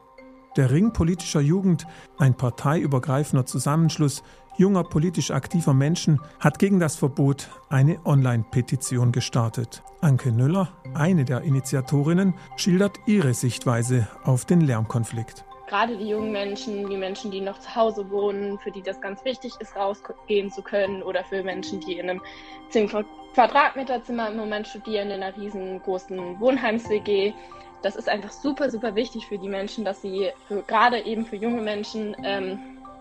[0.56, 1.86] Der Ring politischer Jugend,
[2.18, 4.22] ein parteiübergreifender Zusammenschluss
[4.56, 9.82] junger politisch aktiver Menschen, hat gegen das Verbot eine Online-Petition gestartet.
[10.00, 16.88] Anke Nüller, eine der Initiatorinnen, schildert ihre Sichtweise auf den Lärmkonflikt gerade die jungen Menschen,
[16.88, 20.62] die Menschen, die noch zu Hause wohnen, für die das ganz wichtig ist, rausgehen zu
[20.62, 22.22] können oder für Menschen, die in einem
[22.70, 22.88] 10
[23.36, 27.34] Quadratmeter Zimmer im Moment studieren, in einer riesengroßen Wohnheims-WG.
[27.82, 31.36] Das ist einfach super, super wichtig für die Menschen, dass sie, für, gerade eben für
[31.36, 32.58] junge Menschen, ähm,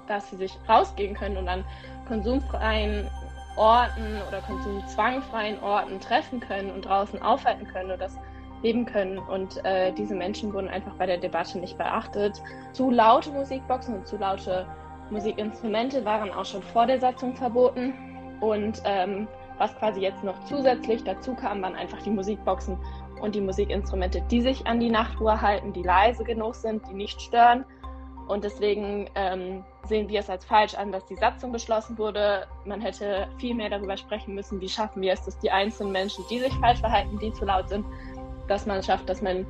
[0.09, 1.63] dass sie sich rausgehen können und an
[2.09, 3.09] konsumfreien
[3.55, 8.17] Orten oder konsumzwangfreien Orten treffen können und draußen aufhalten können und das
[8.61, 9.17] leben können.
[9.17, 12.41] Und äh, diese Menschen wurden einfach bei der Debatte nicht beachtet.
[12.73, 14.67] Zu laute Musikboxen und zu laute
[15.11, 17.93] Musikinstrumente waren auch schon vor der Satzung verboten.
[18.41, 22.77] Und ähm, was quasi jetzt noch zusätzlich dazu kam, waren einfach die Musikboxen
[23.21, 27.21] und die Musikinstrumente, die sich an die Nachtruhe halten, die leise genug sind, die nicht
[27.21, 27.65] stören.
[28.27, 32.47] Und deswegen ähm, sehen wir es als falsch an, dass die Satzung beschlossen wurde.
[32.65, 36.25] Man hätte viel mehr darüber sprechen müssen, wie schaffen wir es, dass die einzelnen Menschen,
[36.29, 37.85] die sich falsch verhalten, die zu laut sind,
[38.47, 39.45] dass man schafft, dass man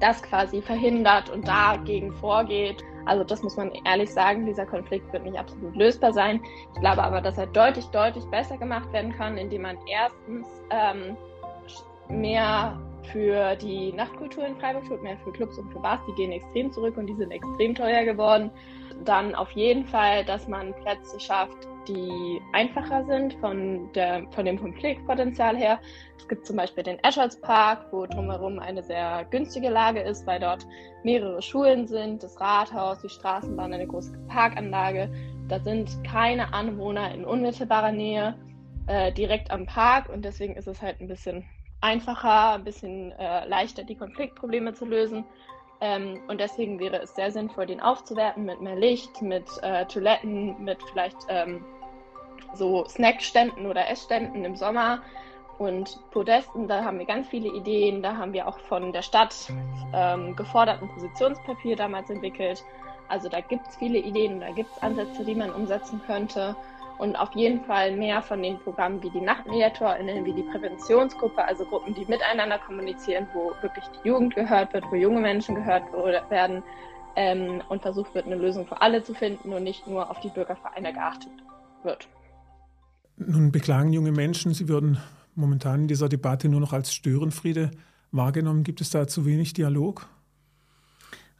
[0.00, 2.82] das quasi verhindert und dagegen vorgeht.
[3.06, 6.40] Also das muss man ehrlich sagen, dieser Konflikt wird nicht absolut lösbar sein.
[6.74, 11.16] Ich glaube aber, dass er deutlich, deutlich besser gemacht werden kann, indem man erstens ähm,
[12.08, 12.78] mehr
[13.12, 16.72] für die Nachtkultur in Freiburg tut, mehr für Clubs und für Bars, die gehen extrem
[16.72, 18.50] zurück und die sind extrem teuer geworden.
[19.04, 24.58] Dann auf jeden Fall, dass man Plätze schafft, die einfacher sind von, der, von dem
[24.58, 25.78] Konfliktpotenzial her.
[26.16, 30.40] Es gibt zum Beispiel den Escholz Park, wo drumherum eine sehr günstige Lage ist, weil
[30.40, 30.66] dort
[31.02, 35.12] mehrere Schulen sind, das Rathaus, die Straßenbahn, eine große Parkanlage.
[35.48, 38.34] Da sind keine Anwohner in unmittelbarer Nähe
[38.86, 41.44] äh, direkt am Park und deswegen ist es halt ein bisschen
[41.84, 45.24] einfacher, ein bisschen äh, leichter, die Konfliktprobleme zu lösen.
[45.80, 50.64] Ähm, und deswegen wäre es sehr sinnvoll, den aufzuwerten mit mehr Licht, mit äh, Toiletten,
[50.64, 51.62] mit vielleicht ähm,
[52.54, 55.02] so Snackständen oder Essständen im Sommer
[55.58, 56.68] und Podesten.
[56.68, 58.02] Da haben wir ganz viele Ideen.
[58.02, 59.52] Da haben wir auch von der Stadt
[59.92, 62.64] ähm, geforderten Positionspapier damals entwickelt.
[63.08, 66.56] Also da gibt es viele Ideen, da gibt es Ansätze, die man umsetzen könnte
[66.98, 71.64] und auf jeden Fall mehr von den Programmen wie die NachtmediatorInnen, wie die Präventionsgruppe, also
[71.64, 75.84] Gruppen, die miteinander kommunizieren, wo wirklich die Jugend gehört wird, wo junge Menschen gehört
[76.30, 76.62] werden
[77.16, 80.28] ähm, und versucht wird, eine Lösung für alle zu finden und nicht nur auf die
[80.28, 81.32] Bürgervereine geachtet
[81.82, 82.08] wird.
[83.16, 84.98] Nun beklagen junge Menschen, sie würden
[85.34, 87.70] momentan in dieser Debatte nur noch als Störenfriede
[88.12, 88.64] wahrgenommen.
[88.64, 90.08] Gibt es da zu wenig Dialog?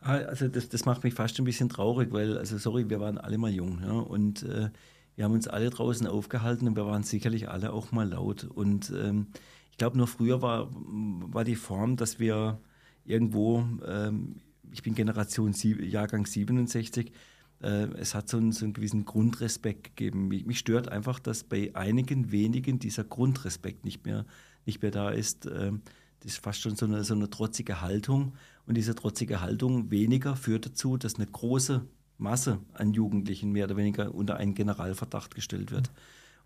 [0.01, 3.19] Ah, also das, das macht mich fast ein bisschen traurig, weil, also sorry, wir waren
[3.19, 3.81] alle mal jung.
[3.83, 4.69] Ja, und äh,
[5.17, 8.45] wir haben uns alle draußen aufgehalten und wir waren sicherlich alle auch mal laut.
[8.45, 9.29] Und ähm,
[9.71, 12.61] ich glaube, noch früher war, war die Form, dass wir
[13.05, 14.37] irgendwo, ähm,
[14.73, 17.13] ich bin Generation sieb, Jahrgang 67,
[17.63, 20.29] äh, es hat so einen, so einen, gewissen Grundrespekt gegeben.
[20.29, 24.27] Mich, mich, stört einfach, dass bei einigen wenigen dieser Grundrespekt nicht mehr,
[24.67, 25.47] nicht mehr da ist.
[25.47, 25.83] Ähm,
[26.21, 28.35] das ist fast schon so eine, so eine trotzige Haltung.
[28.67, 31.87] Und diese trotzige Haltung weniger führt dazu, dass eine große
[32.19, 35.91] Masse an Jugendlichen mehr oder weniger unter einen Generalverdacht gestellt wird.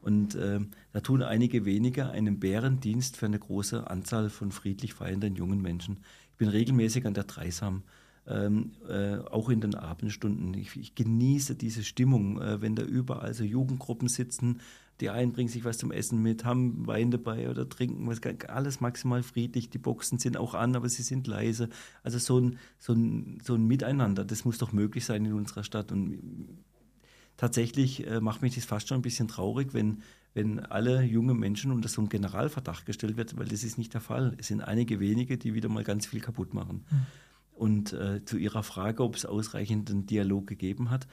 [0.01, 0.61] Und äh,
[0.93, 5.99] da tun einige wenige einen Bärendienst für eine große Anzahl von friedlich feiernden jungen Menschen.
[6.33, 7.83] Ich bin regelmäßig an der Dreisam,
[8.27, 10.55] ähm, äh, auch in den Abendstunden.
[10.55, 14.61] Ich, ich genieße diese Stimmung, äh, wenn da überall so Jugendgruppen sitzen,
[15.01, 18.81] die einen bringen sich was zum Essen mit, haben Wein dabei oder trinken was, alles
[18.81, 19.71] maximal friedlich.
[19.71, 21.69] Die Boxen sind auch an, aber sie sind leise.
[22.03, 25.63] Also so ein, so ein, so ein Miteinander, das muss doch möglich sein in unserer
[25.63, 25.93] Stadt.
[25.93, 26.19] Und
[27.37, 30.03] tatsächlich äh, macht mich das fast schon ein bisschen traurig, wenn,
[30.35, 34.01] wenn alle junge Menschen unter so einen Generalverdacht gestellt wird, weil das ist nicht der
[34.01, 34.35] Fall.
[34.39, 36.85] Es sind einige wenige, die wieder mal ganz viel kaputt machen.
[36.91, 37.07] Mhm.
[37.53, 41.09] Und äh, zu Ihrer Frage, ob es ausreichenden Dialog gegeben hat,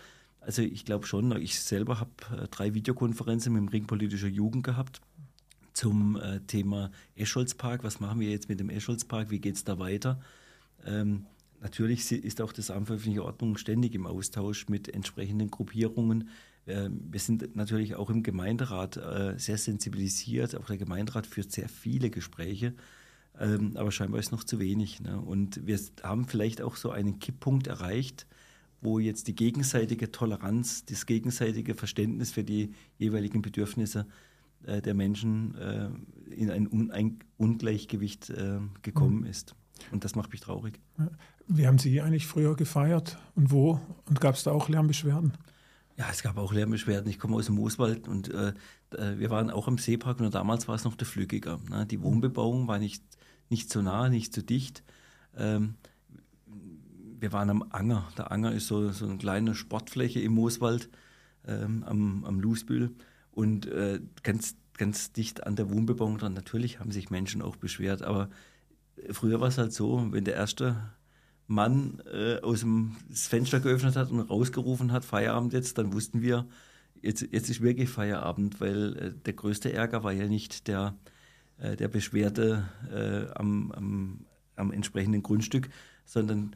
[0.46, 2.12] also ich glaube schon, ich selber habe
[2.44, 5.02] äh, drei Videokonferenzen mit dem Ring politischer Jugend gehabt
[5.74, 7.84] zum äh, Thema Escholzpark.
[7.84, 9.30] Was machen wir jetzt mit dem Escholzpark?
[9.32, 10.22] Wie geht es da weiter?
[10.86, 11.26] Ähm,
[11.62, 16.30] natürlich ist auch das Amt für öffentliche Ordnung ständig im Austausch mit entsprechenden Gruppierungen.
[16.66, 20.56] Äh, wir sind natürlich auch im Gemeinderat äh, sehr sensibilisiert.
[20.56, 22.74] Auch der Gemeinderat führt sehr viele Gespräche.
[23.38, 25.02] Ähm, aber scheinbar ist noch zu wenig.
[25.02, 25.20] Ne?
[25.20, 28.28] Und wir haben vielleicht auch so einen Kipppunkt erreicht,
[28.86, 34.06] wo jetzt die gegenseitige Toleranz, das gegenseitige Verständnis für die jeweiligen Bedürfnisse
[34.66, 35.90] äh, der Menschen äh,
[36.34, 39.28] in ein, Un ein Ungleichgewicht äh, gekommen mhm.
[39.28, 39.56] ist.
[39.92, 40.80] Und das macht mich traurig.
[41.48, 43.82] Wie haben Sie eigentlich früher gefeiert und wo?
[44.06, 45.34] Und gab es da auch Lärmbeschwerden?
[45.98, 47.10] Ja, es gab auch Lärmbeschwerden.
[47.10, 48.54] Ich komme aus dem Mooswald und äh,
[48.92, 51.60] wir waren auch am Seepark und damals war es noch der Flüggiger.
[51.70, 51.86] Ne?
[51.86, 53.04] Die Wohnbebauung war nicht,
[53.50, 54.84] nicht so nah, nicht so dicht.
[55.36, 55.76] Ähm,
[57.20, 58.08] wir waren am Anger.
[58.18, 60.90] Der Anger ist so, so eine kleine Sportfläche im Mooswald
[61.48, 62.96] ähm, am, am Lusbühl
[63.32, 66.34] und äh, ganz, ganz dicht an der Wohnbebauung dran.
[66.34, 68.30] Natürlich haben sich Menschen auch beschwert, aber
[69.12, 70.76] früher war es halt so, wenn der erste
[71.48, 76.48] Mann äh, aus dem Fenster geöffnet hat und rausgerufen hat, Feierabend jetzt, dann wussten wir,
[77.02, 80.96] jetzt, jetzt ist wirklich Feierabend, weil äh, der größte Ärger war ja nicht der,
[81.58, 84.26] äh, der Beschwerde äh, am, am,
[84.56, 85.70] am entsprechenden Grundstück,
[86.06, 86.56] sondern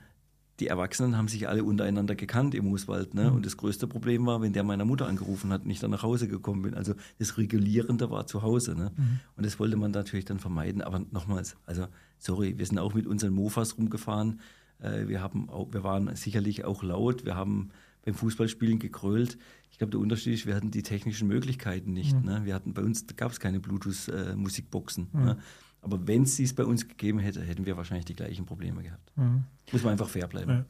[0.59, 3.13] die Erwachsenen haben sich alle untereinander gekannt im Mooswald.
[3.13, 3.29] Ne?
[3.29, 3.37] Mhm.
[3.37, 6.03] Und das größte Problem war, wenn der meiner Mutter angerufen hat und ich dann nach
[6.03, 6.73] Hause gekommen bin.
[6.73, 8.75] Also das Regulierende war zu Hause.
[8.75, 8.91] Ne?
[8.95, 9.19] Mhm.
[9.37, 10.81] Und das wollte man natürlich dann vermeiden.
[10.81, 14.41] Aber nochmals, also sorry, wir sind auch mit unseren Mofas rumgefahren.
[14.79, 17.25] Äh, wir, haben auch, wir waren sicherlich auch laut.
[17.25, 17.69] Wir haben
[18.03, 19.37] beim Fußballspielen gekrölt.
[19.71, 22.15] Ich glaube, der Unterschied ist, wir hatten die technischen Möglichkeiten nicht.
[22.15, 22.25] Mhm.
[22.25, 22.41] Ne?
[22.43, 25.07] Wir hatten, bei uns gab es keine Bluetooth-Musikboxen.
[25.13, 25.37] Äh, ne?
[25.81, 29.11] Aber wenn es dies bei uns gegeben hätte, hätten wir wahrscheinlich die gleichen Probleme gehabt.
[29.15, 29.45] Mhm.
[29.71, 30.51] Muss man einfach fair bleiben.
[30.51, 30.65] Ja.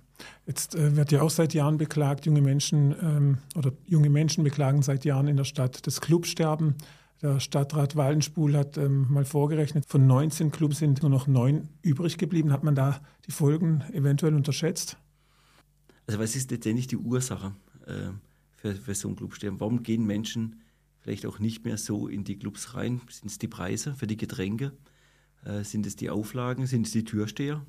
[0.45, 4.81] Jetzt äh, wird ja auch seit Jahren beklagt, junge Menschen ähm, oder junge Menschen beklagen
[4.81, 6.75] seit Jahren in der Stadt das Clubsterben.
[7.21, 12.17] Der Stadtrat Waldenspul hat ähm, mal vorgerechnet, von 19 Clubs sind nur noch neun übrig
[12.17, 12.51] geblieben.
[12.51, 14.97] Hat man da die Folgen eventuell unterschätzt?
[16.07, 17.53] Also was ist letztendlich die Ursache
[17.85, 18.11] äh,
[18.55, 19.59] für, für so ein Clubsterben?
[19.59, 20.61] Warum gehen Menschen
[20.99, 23.01] vielleicht auch nicht mehr so in die Clubs rein?
[23.09, 24.71] Sind es die Preise für die Getränke?
[25.43, 26.67] Äh, sind es die Auflagen?
[26.67, 27.65] Sind es die Türsteher?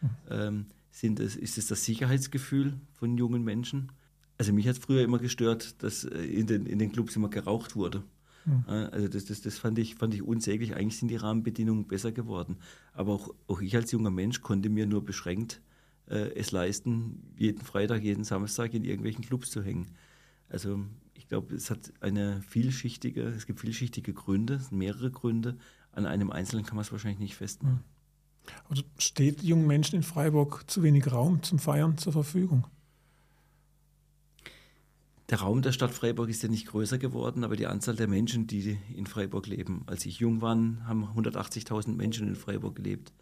[0.00, 0.08] Mhm.
[0.30, 3.92] Ähm, sind es, ist es das Sicherheitsgefühl von jungen Menschen?
[4.36, 7.28] Also mich hat es früher immer gestört, dass äh, in den, in den Clubs immer
[7.28, 8.04] geraucht wurde.
[8.44, 8.64] Mhm.
[8.66, 10.74] Also das, das, das fand, ich, fand ich unsäglich.
[10.74, 12.56] Eigentlich sind die Rahmenbedingungen besser geworden.
[12.92, 15.60] Aber auch, auch ich als junger Mensch konnte mir nur beschränkt
[16.08, 19.86] äh, es leisten, jeden Freitag, jeden Samstag in irgendwelchen Clubs zu hängen.
[20.48, 25.58] Also ich glaube, es hat eine vielschichtige, es gibt vielschichtige Gründe, mehrere Gründe,
[25.98, 27.84] an einem Einzelnen kann man es wahrscheinlich nicht festmachen.
[28.68, 32.66] Also steht jungen Menschen in Freiburg zu wenig Raum zum Feiern zur Verfügung?
[35.28, 38.46] Der Raum der Stadt Freiburg ist ja nicht größer geworden, aber die Anzahl der Menschen,
[38.46, 39.82] die in Freiburg leben.
[39.86, 43.12] Als ich jung war, haben 180.000 Menschen in Freiburg gelebt.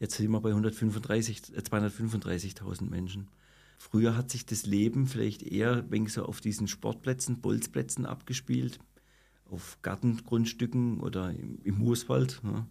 [0.00, 3.28] Jetzt sind wir bei 135, äh, 235.000 Menschen.
[3.78, 8.80] Früher hat sich das Leben vielleicht eher wenn so auf diesen Sportplätzen, Bolzplätzen abgespielt
[9.50, 12.40] auf Gartengrundstücken oder im, im Mooswald.
[12.44, 12.68] Ja.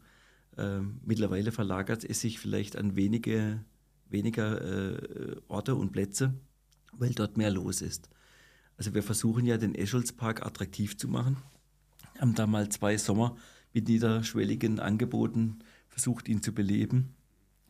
[0.58, 3.64] Äh, mittlerweile verlagert es sich vielleicht an wenige,
[4.10, 6.34] weniger äh, Orte und Plätze,
[6.94, 8.10] weil dort mehr los ist.
[8.78, 11.38] Also wir versuchen ja den Escholzpark attraktiv zu machen.
[12.20, 13.36] Haben da mal zwei Sommer
[13.74, 17.16] mit niederschwelligen Angeboten versucht, ihn zu beleben.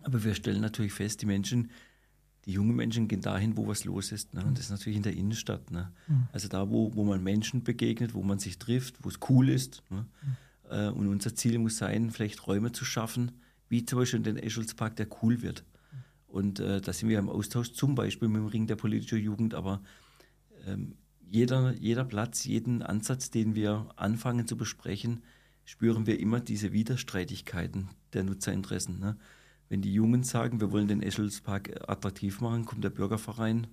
[0.01, 1.71] Aber wir stellen natürlich fest, die Menschen,
[2.47, 4.33] die jungen Menschen gehen dahin, wo was los ist.
[4.33, 4.43] Ne?
[4.43, 5.69] Und das ist natürlich in der Innenstadt.
[5.69, 5.91] Ne?
[6.07, 6.27] Mhm.
[6.31, 9.83] Also da, wo, wo man Menschen begegnet, wo man sich trifft, wo es cool ist.
[9.89, 10.05] Ne?
[10.69, 13.33] Äh, und unser Ziel muss sein, vielleicht Räume zu schaffen,
[13.67, 15.65] wie zum Beispiel den Escholzpark, der cool wird.
[16.25, 19.53] Und äh, da sind wir im Austausch zum Beispiel mit dem Ring der politischen Jugend,
[19.53, 19.81] aber
[20.65, 20.95] ähm,
[21.29, 25.21] jeder, jeder Platz, jeden Ansatz, den wir anfangen zu besprechen,
[25.65, 28.99] spüren wir immer diese Widerstreitigkeiten der Nutzerinteressen.
[28.99, 29.17] Ne?
[29.69, 33.67] Wenn die Jungen sagen, wir wollen den Eschelspark attraktiv machen, kommt der Bürgerverein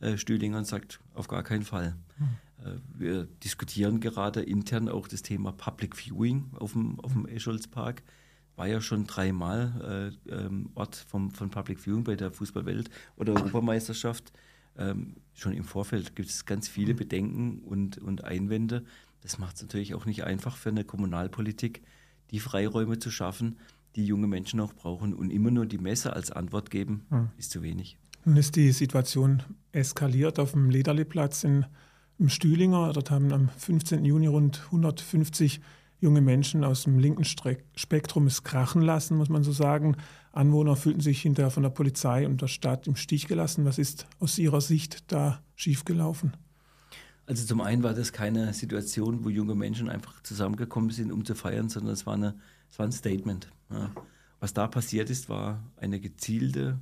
[0.00, 1.96] äh, Stühlinger und sagt, auf gar keinen Fall.
[2.64, 8.02] Äh, wir diskutieren gerade intern auch das Thema Public Viewing auf dem, auf dem Escholzpark.
[8.56, 13.34] War ja schon dreimal äh, ähm, Ort vom, von Public Viewing bei der Fußballwelt- oder
[13.34, 14.32] Europameisterschaft.
[14.76, 18.84] Ähm, schon im Vorfeld gibt es ganz viele Bedenken und, und Einwände.
[19.22, 21.82] Das macht es natürlich auch nicht einfach für eine Kommunalpolitik,
[22.30, 23.58] die Freiräume zu schaffen,
[23.96, 25.14] die junge Menschen auch brauchen.
[25.14, 27.28] Und immer nur die Messe als Antwort geben, Mhm.
[27.36, 27.98] ist zu wenig.
[28.24, 31.64] Nun ist die Situation eskaliert auf dem Lederli-Platz in,
[32.18, 32.92] im Stühlinger.
[32.92, 34.04] Dort haben am 15.
[34.04, 35.60] Juni rund 150
[36.00, 39.96] junge Menschen aus dem linken Spektrum es krachen lassen, muss man so sagen.
[40.32, 43.64] Anwohner fühlten sich hinterher von der Polizei und der Stadt im Stich gelassen.
[43.64, 46.36] Was ist aus Ihrer Sicht da schiefgelaufen?
[47.26, 51.34] Also zum einen war das keine Situation, wo junge Menschen einfach zusammengekommen sind, um zu
[51.34, 52.34] feiern, sondern es war, eine,
[52.70, 53.50] es war ein Statement.
[53.70, 53.90] Ja.
[54.38, 56.78] Was da passiert ist, war eine gezielte,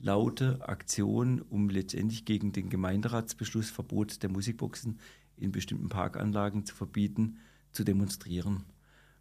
[0.00, 4.98] laute Aktion, um letztendlich gegen den Gemeinderatsbeschluss Verbot der Musikboxen
[5.36, 7.38] in bestimmten Parkanlagen zu verbieten,
[7.72, 8.64] zu demonstrieren.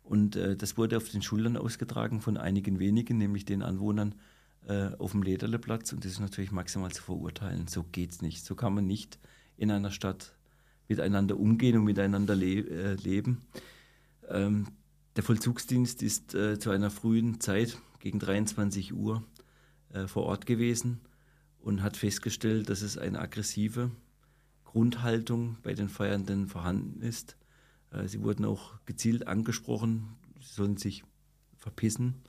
[0.04, 4.16] Und äh, das wurde auf den Schultern ausgetragen von einigen wenigen, nämlich den Anwohnern
[4.68, 5.94] äh, auf dem Lederleplatz.
[5.94, 7.68] Und das ist natürlich maximal zu verurteilen.
[7.68, 8.46] So geht's nicht.
[8.46, 9.20] So kann man nicht
[9.58, 10.34] in einer Stadt
[10.88, 13.42] miteinander umgehen und miteinander le äh, leben.
[14.28, 14.68] Ähm,
[15.16, 19.24] der Vollzugsdienst ist äh, zu einer frühen Zeit gegen 23 Uhr
[19.94, 21.02] äh, vor Ort gewesen
[21.60, 23.92] und hat festgestellt, dass es eine aggressive
[24.64, 27.36] Grundhaltung bei den Feiernden vorhanden ist.
[27.92, 31.04] Äh, sie wurden auch gezielt angesprochen, sie sollen sich
[31.58, 32.22] verpissen.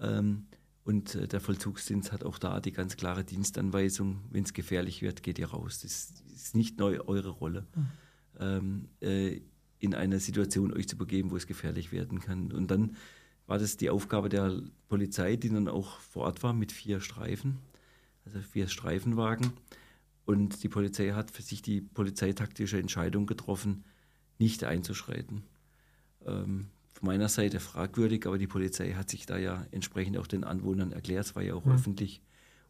[0.00, 0.46] Ähm,
[0.84, 5.24] und äh, der Vollzugsdienst hat auch da die ganz klare Dienstanweisung, wenn es gefährlich wird,
[5.24, 5.80] geht ihr raus.
[5.82, 7.86] Das ist nicht neu eure Rolle, Mhm.
[8.38, 9.40] ähm, äh,
[9.78, 12.52] in eine Situation euch zu begeben, wo es gefährlich werden kann.
[12.52, 12.96] Und dann
[13.46, 17.58] war das die Aufgabe der Polizei, die dann auch vor Ort war mit vier Streifen,
[18.24, 19.52] also vier Streifenwagen.
[20.24, 23.84] Und die Polizei hat für sich die polizeitaktische Entscheidung getroffen,
[24.38, 25.42] nicht einzuschreiten.
[26.26, 30.44] Ähm, von meiner Seite fragwürdig, aber die Polizei hat sich da ja entsprechend auch den
[30.44, 31.72] Anwohnern erklärt, es war ja auch Mhm.
[31.72, 32.22] öffentlich.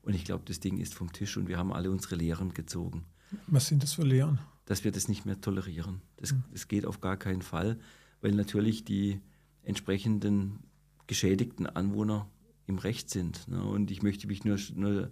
[0.02, 3.04] Und ich glaube, das Ding ist vom Tisch und wir haben alle unsere Lehren gezogen,
[3.46, 4.38] Was sind das für Lehren?
[4.66, 6.02] Dass wir das nicht mehr tolerieren.
[6.16, 6.44] Das, Mhm.
[6.52, 7.78] das geht auf gar keinen Fall,
[8.20, 9.20] weil natürlich die
[9.62, 10.60] entsprechenden
[11.06, 12.28] geschädigten Anwohner
[12.66, 13.48] im Recht sind.
[13.48, 13.62] Ne?
[13.62, 15.10] Und ich möchte mich nur, nur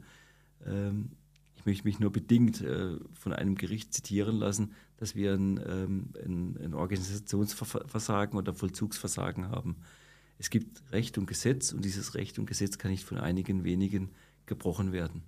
[0.66, 1.12] ähm,
[1.56, 6.10] ich möchte mich nur bedingt äh, von einem Gericht zitieren lassen, dass wir ein, ähm,
[6.24, 9.76] ein, ein Organisationsversagen oder Vollzugsversagen haben.
[10.38, 14.10] Es gibt Recht und Gesetz und dieses Recht und Gesetz kann nicht von einigen wenigen
[14.46, 15.22] gebrochen werden.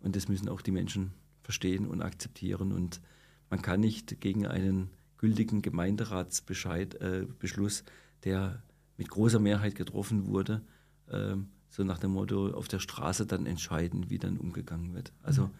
[0.00, 2.72] Und das müssen auch die Menschen verstehen und akzeptieren.
[2.72, 3.00] Und
[3.52, 4.88] man kann nicht gegen einen
[5.18, 7.84] gültigen Gemeinderatsbeschluss, äh,
[8.24, 8.62] der
[8.96, 10.62] mit großer Mehrheit getroffen wurde,
[11.10, 15.12] ähm, so nach dem Motto auf der Straße dann entscheiden, wie dann umgegangen wird.
[15.22, 15.50] Also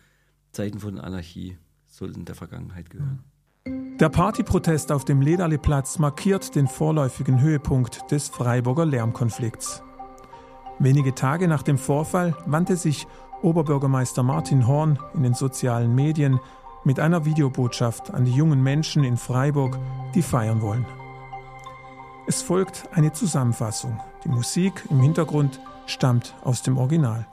[0.53, 3.25] Zeiten von Anarchie sollten der Vergangenheit gehören.
[4.01, 9.83] Der Partyprotest auf dem Lederleplatz markiert den vorläufigen Höhepunkt des Freiburger Lärmkonflikts.
[10.79, 13.07] Wenige Tage nach dem Vorfall wandte sich
[13.43, 16.41] Oberbürgermeister Martin Horn in den sozialen Medien
[16.85, 19.79] mit einer Videobotschaft an die jungen Menschen in Freiburg,
[20.15, 20.85] die feiern wollen.
[22.27, 24.01] Es folgt eine Zusammenfassung.
[24.25, 27.27] Die Musik im Hintergrund stammt aus dem Original.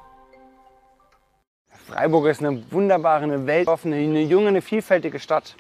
[1.88, 5.56] Freiburg ist eine wunderbare, eine weltoffene, eine junge, eine vielfältige Stadt.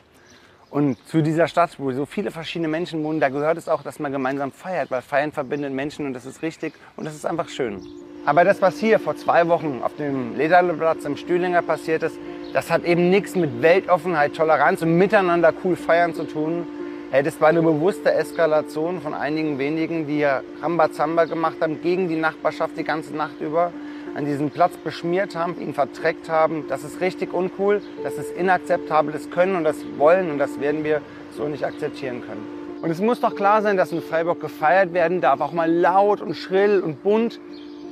[0.69, 3.97] Und zu dieser Stadt, wo so viele verschiedene Menschen wohnen, da gehört es auch, dass
[3.97, 7.49] man gemeinsam feiert, weil Feiern verbindet Menschen und das ist richtig und das ist einfach
[7.49, 7.81] schön.
[8.25, 12.17] Aber das, was hier vor zwei Wochen auf dem Lederleplatz im Stühlinger passiert ist,
[12.53, 16.65] das hat eben nichts mit Weltoffenheit, Toleranz und miteinander cool feiern zu tun.
[17.11, 22.07] Hey, das war eine bewusste Eskalation von einigen wenigen, die ja Rambazamba gemacht haben gegen
[22.07, 23.71] die Nachbarschaft die ganze Nacht über,
[24.15, 26.65] an diesem Platz beschmiert haben, ihn verdreckt haben.
[26.67, 30.83] Das ist richtig uncool, das ist inakzeptabel, das können und das wollen und das werden
[30.83, 31.01] wir
[31.35, 32.59] so nicht akzeptieren können.
[32.81, 36.21] Und es muss doch klar sein, dass in Freiburg gefeiert werden darf, auch mal laut
[36.21, 37.39] und schrill und bunt.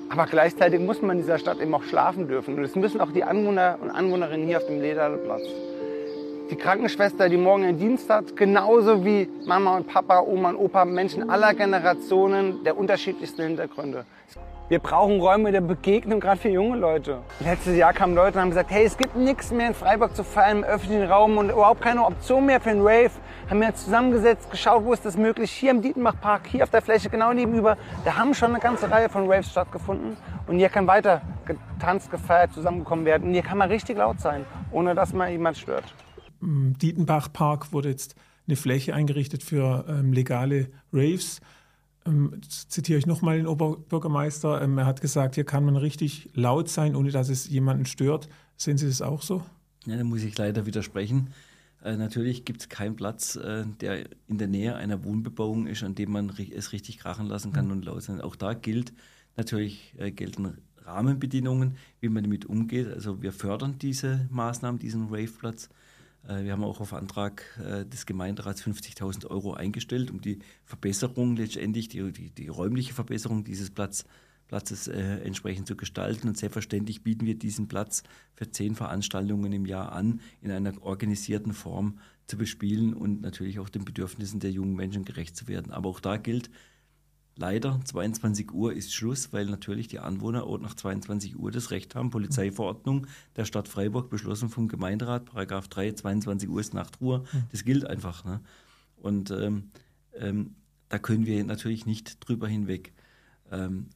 [0.10, 2.55] Aber gleichzeitig muss man in dieser Stadt eben auch schlafen dürfen.
[2.55, 5.43] Und das müssen auch die Anwohner und Anwohnerinnen hier auf dem Lederplatz.
[6.49, 10.86] die Krankenschwester, die morgen einen Dienst hat, genauso wie Mama und Papa, Oma und Opa,
[10.86, 14.05] Menschen aller Generationen der unterschiedlichsten Hintergründe.
[14.69, 17.21] Wir brauchen Räume der Begegnung, gerade für junge Leute.
[17.39, 20.25] Letztes Jahr kamen Leute und haben gesagt, hey, es gibt nichts mehr in Freiburg zu
[20.25, 23.11] feiern im öffentlichen Raum und überhaupt keine Option mehr für einen Rave.
[23.49, 25.51] Haben wir zusammengesetzt, geschaut, wo ist das möglich.
[25.51, 27.78] Hier im Dietenbach-Park, hier auf der Fläche genau nebenüber.
[28.03, 30.17] Da haben schon eine ganze Reihe von Raves stattgefunden.
[30.47, 33.30] Und hier kann weiter getanzt, gefeiert, zusammengekommen werden.
[33.30, 35.86] Und hier kann man richtig laut sein, ohne dass man jemand stört.
[36.41, 38.15] Im Dietenbach-Park wurde jetzt
[38.45, 41.39] eine Fläche eingerichtet für ähm, legale Raves.
[42.08, 44.62] Ähm, zitiere ich nochmal den Oberbürgermeister.
[44.62, 48.30] Ähm, er hat gesagt, hier kann man richtig laut sein, ohne dass es jemanden stört.
[48.55, 49.43] Sehen Sie das auch so?
[49.86, 51.30] Ja, da muss ich leider widersprechen.
[51.84, 55.95] Äh, natürlich gibt es keinen Platz, äh, der in der Nähe einer Wohnbebauung ist, an
[55.95, 57.72] dem man es richtig krachen lassen kann mhm.
[57.72, 58.22] und laut sein.
[58.22, 58.93] Auch da gilt
[59.36, 62.88] natürlich, äh, gelten Rahmenbedingungen, wie man damit umgeht.
[62.88, 65.66] Also wir fördern diese Maßnahmen, diesen Raveplatz.
[65.66, 65.86] Äh,
[66.43, 71.88] wir haben auch auf Antrag äh, des Gemeinderats 50.000 Euro eingestellt, um die Verbesserung letztendlich,
[71.89, 74.05] die, die, die räumliche Verbesserung dieses Platz,
[74.47, 76.28] Platzes äh, entsprechend zu gestalten.
[76.28, 78.03] Und selbstverständlich bieten wir diesen Platz
[78.34, 83.69] für zehn Veranstaltungen im Jahr an, in einer organisierten Form zu bespielen und natürlich auch
[83.69, 85.71] den Bedürfnissen der jungen Menschen gerecht zu werden.
[85.71, 86.49] Aber auch da gilt,
[87.38, 91.93] Leider, 22 Uhr ist Schluss, weil natürlich die Anwohner auch nach 22 Uhr das Recht
[91.93, 92.09] haben.
[92.09, 97.23] Polizeiverordnung der Stadt Freiburg, beschlossen vom Gemeinderat, Paragraph 3, 22 Uhr ist Nachtruhe.
[97.51, 98.25] Das gilt einfach.
[98.25, 98.41] Ne?
[98.97, 99.69] Und ähm,
[100.15, 100.55] ähm,
[100.89, 102.93] da können wir natürlich nicht drüber hinweg.
[103.51, 103.89] Ähm,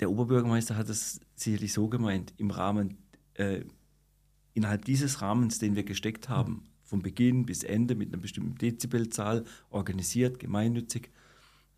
[0.00, 2.96] der Oberbürgermeister hat es sicherlich so gemeint, im Rahmen,
[3.34, 3.60] äh,
[4.54, 9.44] innerhalb dieses Rahmens, den wir gesteckt haben, vom Beginn bis Ende mit einer bestimmten Dezibelzahl,
[9.70, 11.10] organisiert, gemeinnützig,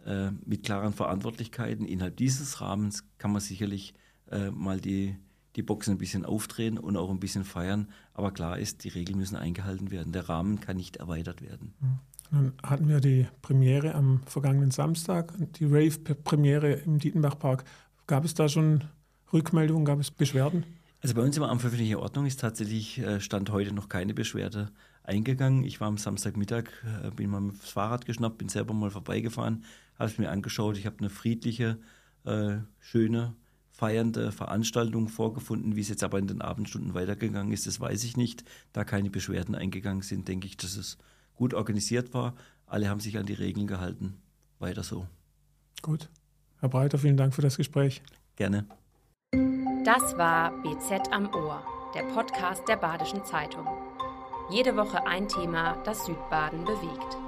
[0.06, 1.84] äh, mit klaren Verantwortlichkeiten.
[1.84, 3.94] Innerhalb dieses Rahmens kann man sicherlich
[4.30, 5.16] äh, mal die,
[5.56, 7.88] die Boxen ein bisschen aufdrehen und auch ein bisschen feiern.
[8.14, 10.12] Aber klar ist, die Regeln müssen eingehalten werden.
[10.12, 11.74] Der Rahmen kann nicht erweitert werden.
[11.80, 11.98] Mhm.
[12.30, 17.64] Nun hatten wir die Premiere am vergangenen Samstag, die Rave-Premiere im Dietenbach-Park.
[18.06, 18.84] Gab es da schon
[19.32, 20.64] Rückmeldungen, gab es Beschwerden?
[21.02, 24.14] Also bei uns im Amt für öffentliche Ordnung ist tatsächlich äh, Stand heute noch keine
[24.14, 24.70] Beschwerde
[25.04, 25.62] eingegangen.
[25.62, 26.64] Ich war am Samstagmittag,
[27.04, 29.64] äh, bin mal mit dem Fahrrad geschnappt, bin selber mal vorbeigefahren,
[29.98, 30.76] habe es mir angeschaut.
[30.76, 31.78] Ich habe eine friedliche,
[32.24, 33.34] äh, schöne,
[33.70, 35.76] feiernde Veranstaltung vorgefunden.
[35.76, 38.44] Wie es jetzt aber in den Abendstunden weitergegangen ist, das weiß ich nicht.
[38.72, 40.98] Da keine Beschwerden eingegangen sind, denke ich, dass es
[41.34, 42.34] gut organisiert war.
[42.66, 44.14] Alle haben sich an die Regeln gehalten.
[44.58, 45.06] Weiter so.
[45.82, 46.08] Gut.
[46.60, 48.02] Herr Breiter, vielen Dank für das Gespräch.
[48.36, 48.66] Gerne.
[49.84, 51.62] Das war BZ am Ohr,
[51.94, 53.66] der Podcast der Badischen Zeitung.
[54.50, 57.25] Jede Woche ein Thema, das Südbaden bewegt.